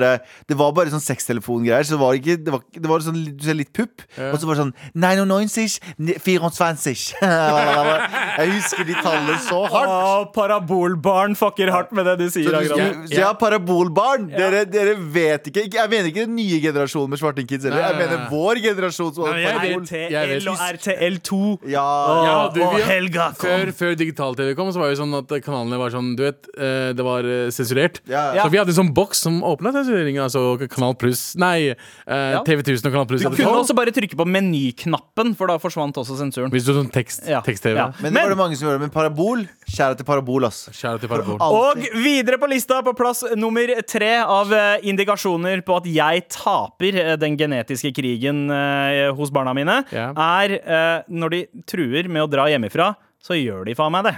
[0.51, 1.87] Det var bare sånn sextelefongreier.
[1.87, 4.49] Så det var ikke Det var, det var sånn, du ser litt pupp, og så
[4.49, 5.79] var det sånn 99,
[6.21, 6.51] 24
[8.41, 9.91] Jeg husker de tallene så hardt.
[9.91, 12.47] Å, parabolbarn fucker hardt med det du sier.
[12.51, 14.29] Så, du, så ja, parabolbarn.
[14.31, 17.83] Dere, dere vet ikke Jeg mener ikke den nye generasjonen med svartingkids heller.
[17.87, 20.41] Jeg mener vår generasjon som Nei, hadde jeg Jeg vet.
[20.41, 21.41] RTL og RTL2.
[21.71, 23.49] Ja, Å, Ja, du, og vi- Helga kom.
[23.49, 26.91] Før, før digital-TV kom, så var det sånn at kanalene var sånn Du vet, eh,
[26.93, 28.01] det var eh, sensurert.
[28.07, 28.43] Ja.
[28.43, 30.25] Så vi hadde en sånn boks som åpna sensureringa.
[30.27, 33.21] Altså Kanal Pluss Nei, eh, TV 1000 og Kanal Pluss.
[33.23, 36.51] Du kunne også bare trykke på menyknappen, for da forsvant også sensuren.
[36.51, 37.41] Hvis du sånn tekst, Ja.
[37.41, 37.75] tekst-TV.
[37.77, 37.91] Ja.
[38.01, 38.79] Men det var det mange som gjorde.
[38.81, 40.69] Men parabol, kjære til parabol, ass.
[40.71, 41.37] Kjære til Parabol.
[41.41, 44.47] Og videre på lista, på plass nummer tre av
[44.83, 48.47] indikasjoner på at jeg taper den genetiske krigen
[49.15, 53.93] hos barna mine, er når de truer med å dra hjemmefra, så gjør de faen
[53.93, 54.17] meg det.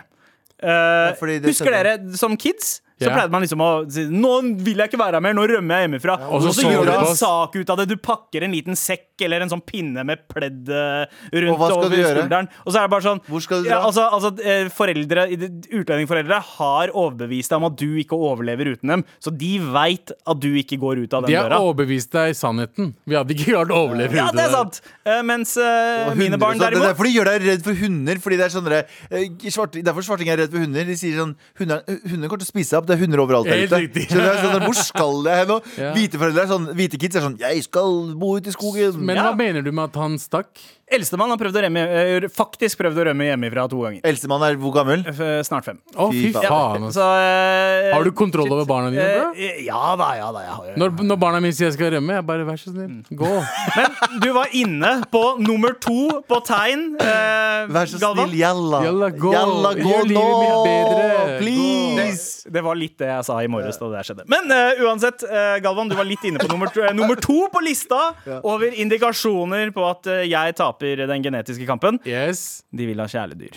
[0.63, 2.77] Uh, ja, det husker dere som kids?
[3.03, 3.15] Så Ja.
[3.19, 4.33] pleide man liksom å si Nå
[4.63, 6.15] vil jeg ikke være her mer, nå rømmer jeg hjemmefra.
[6.29, 7.87] Og så og så så gjør du en sak ut av det.
[7.89, 11.93] Du pakker en liten sekk eller en sånn pinne med pledd eh, rundt Og over
[11.93, 12.47] skulderen.
[12.65, 15.27] Og så er det bare sånn Hvor skal du ja, altså, altså, eh, foreldre,
[15.71, 19.03] Utlendingforeldre har overbevist deg om at du ikke overlever uten dem.
[19.23, 21.33] Så de veit at du ikke går ut av den døra.
[21.33, 21.61] De har døra.
[21.69, 22.93] overbevist deg i sannheten.
[23.07, 24.57] Vi hadde ikke klart å overleve Ja, uten det er det.
[24.57, 24.81] sant!
[25.05, 26.83] Eh, mens uh, mine barn derimot.
[26.83, 28.21] Det er derfor de gjør deg redd for hunder.
[28.23, 30.85] Fordi det er sånn derre, eh, svart, Derfor svarting er redd for hunder.
[30.87, 32.87] De sier sånn Hunder, kommer til å spise opp.
[32.89, 33.79] Det er hunder overalt der ute.
[33.87, 34.05] riktig.
[34.09, 35.57] Så det er sånn, Hvor skal jeg hen nå?
[35.77, 35.91] Ja.
[35.97, 38.97] Hvite foreldre er sånn Hvite kids er sånn Jeg skal bo ute i skogen.
[39.03, 39.29] Men Ja.
[39.31, 40.53] hva mener du med at han stakk?
[40.93, 44.01] Eldstemann har prøvd å rømme, eh, faktisk prøvd å rømme hjemmefra to ganger.
[44.03, 45.05] Eldstemann er hvor gammel?
[45.07, 45.79] F- Snart fem.
[45.95, 46.83] Å, Fy fy faen.
[46.89, 46.95] ass.
[46.97, 49.31] Så, eh, Har du kontroll over barna dine, bro?
[49.33, 50.39] eh, Ja da, ja da.
[50.43, 52.99] Jeg har, Når, når barna mine sier jeg skal rømme, jeg bare vær så snill,
[53.15, 53.31] gå.
[53.77, 58.27] Men du var inne på nummer to på tegn, eh, Vær så Galvan.
[58.27, 58.83] snill, jalla.
[58.83, 59.31] Jalla, gå.
[59.33, 60.43] Jalla, gå Gjør livet nå!
[60.43, 61.39] mitt bedre.
[61.39, 62.43] Please!
[62.51, 64.27] Det var litt det jeg sa i morges da det skjedde.
[64.27, 67.63] Men eh, uansett, eh, Galvan, du var litt inne på nummer, eh, nummer to på
[67.63, 68.13] lista
[68.43, 71.99] over indikasjoner på at eh, jeg taper den genetiske kampen.
[72.05, 72.63] Yes.
[72.73, 73.55] De vil ha kjæledyr.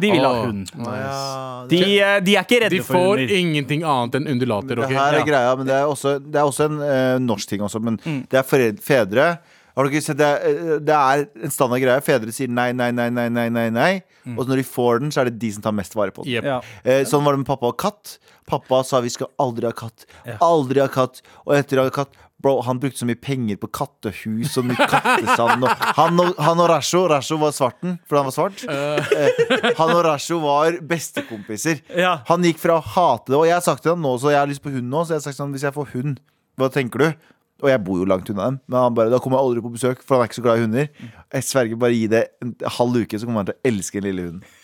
[0.00, 0.70] De vil ha hund.
[0.74, 1.68] nice.
[1.70, 4.74] De, eh, de er ikke redde De får ingenting annet enn undulater.
[4.76, 5.24] Det her er Ja.
[5.24, 7.80] greia, men det er også, det er også en uh, norsk ting også.
[7.80, 8.26] Men Mm.
[8.28, 9.38] det er fedre
[9.76, 10.26] Har du ikke sett det?
[10.44, 12.00] er- Det er en standard greie.
[12.00, 14.02] Fedre sier nei, nei, nei, nei, nei, nei, nei.
[14.24, 14.38] Mm.
[14.38, 16.32] Og når de får den, så er det de som tar mest vare på den.
[16.32, 16.44] Yep.
[16.44, 16.60] Ja.
[16.84, 18.18] Eh, sånn var det med pappa og katt.
[18.46, 20.06] Pappa sa vi skal aldri ha katt.
[20.40, 21.22] Aldri ha katt.
[21.44, 22.10] Og etter å ha katt
[22.44, 25.64] Bro, han brukte så mye penger på kattehus og mye kattesand.
[25.64, 28.64] Og han, og, han og Rasho Rasho var svarten, for han var svart.
[28.68, 29.70] Uh.
[29.78, 31.80] han og Rasho var bestekompiser.
[31.96, 32.18] Ja.
[32.28, 34.42] Han gikk fra å hate det Og jeg har sagt til ham nå, så jeg
[34.42, 35.06] har lyst på hund nå.
[35.06, 36.20] Så jeg har sagt sånn, hvis jeg får hund,
[36.60, 37.30] hva tenker du?
[37.64, 38.60] Og jeg bor jo langt unna dem.
[38.68, 40.60] Men han bare, da kommer jeg aldri på besøk, for han er ikke så glad
[40.60, 40.92] i hunder.
[41.38, 44.10] Jeg sverger, bare gi det en halv uke, så kommer han til å elske den
[44.10, 44.60] lille hunden.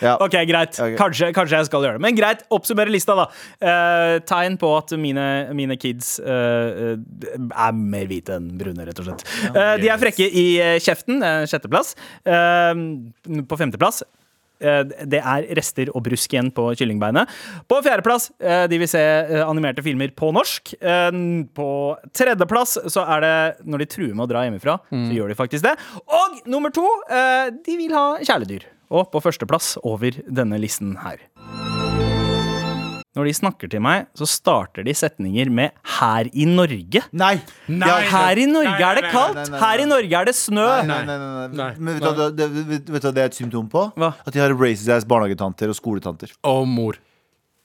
[0.00, 0.14] Ja.
[0.24, 0.72] Ok, greit.
[0.78, 0.96] Okay.
[0.96, 2.04] Kanskje, kanskje jeg skal gjøre det.
[2.06, 3.26] Men greit, oppsummere lista, da.
[3.60, 5.26] Eh, tegn på at mine,
[5.58, 9.26] mine kids eh, er mer hvite enn brune, rett og slett.
[9.52, 11.92] Eh, de er frekke i eh, kjeften, eh, sjetteplass.
[12.24, 12.72] Eh,
[13.46, 14.02] på femteplass
[14.64, 14.82] eh,
[15.12, 17.30] det er rester og brusk igjen på kyllingbeinet.
[17.70, 19.02] På fjerdeplass eh, de vil se
[19.44, 20.72] animerte filmer på norsk.
[21.52, 21.70] På
[22.16, 23.34] tredjeplass så er det
[23.68, 25.76] når de truer med å dra hjemmefra, så gjør de faktisk det.
[26.08, 28.71] Og nummer to, eh, de vil ha kjæledyr.
[28.92, 31.22] Og på førsteplass over denne listen her.
[33.12, 37.02] Når de snakker til meg, så starter de setninger med 'her i Norge'.
[37.12, 37.42] Nei!
[37.68, 37.88] Nei.
[37.88, 39.50] Ja, Her i Norge Nei, er det kaldt!
[39.50, 39.58] nei.
[39.60, 40.64] Her i Norge er det snø!
[40.86, 41.48] Nei, nei, nei, nei.
[41.52, 41.74] Nei.
[41.76, 43.92] Men vet du, hva det, vet, vet du hva det er et symptom på?
[44.00, 44.14] Hva?
[44.26, 46.32] At de har racist ass barnehagetanter og skoletanter.
[46.42, 46.96] Og mor.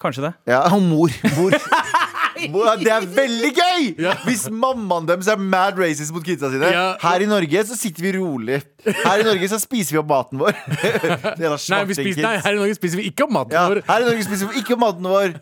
[0.01, 0.33] Kanskje det.
[0.51, 1.09] Ja, og mor.
[1.37, 1.51] mor.
[2.37, 3.87] Det er veldig gøy!
[4.27, 6.69] Hvis mammaen deres er mad racist mot kidsa sine.
[6.73, 6.85] Ja.
[7.01, 8.59] Her i Norge så sitter vi rolig.
[8.87, 10.53] Her i Norge så spiser vi opp maten vår.
[11.41, 13.81] Nei, vi spiser, nei, her i Norge spiser vi ikke opp maten Ja, vår.
[13.89, 15.35] her i Norge spiser vi ikke opp maten vår.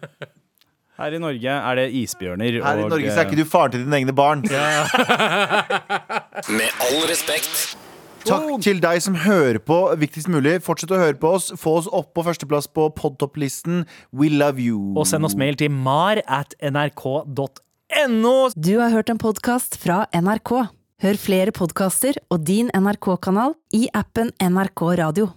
[0.95, 3.73] Her i Norge er det isbjørner Her i og Norge så er ikke du faren
[3.73, 4.45] til dine egne barn.
[6.55, 7.75] Med all respekt.
[8.25, 9.77] Takk til deg som hører på.
[10.01, 11.51] Viktigst mulig, fortsett å høre på oss.
[11.59, 13.85] Få oss opp på førsteplass på podtopplisten.
[14.15, 14.79] We love you.
[14.97, 18.35] Og send oss mail til mar at nrk.no.
[18.57, 20.55] Du har hørt en podkast fra NRK.
[21.05, 25.35] Hør flere podkaster og din NRK-kanal i appen NRK Radio.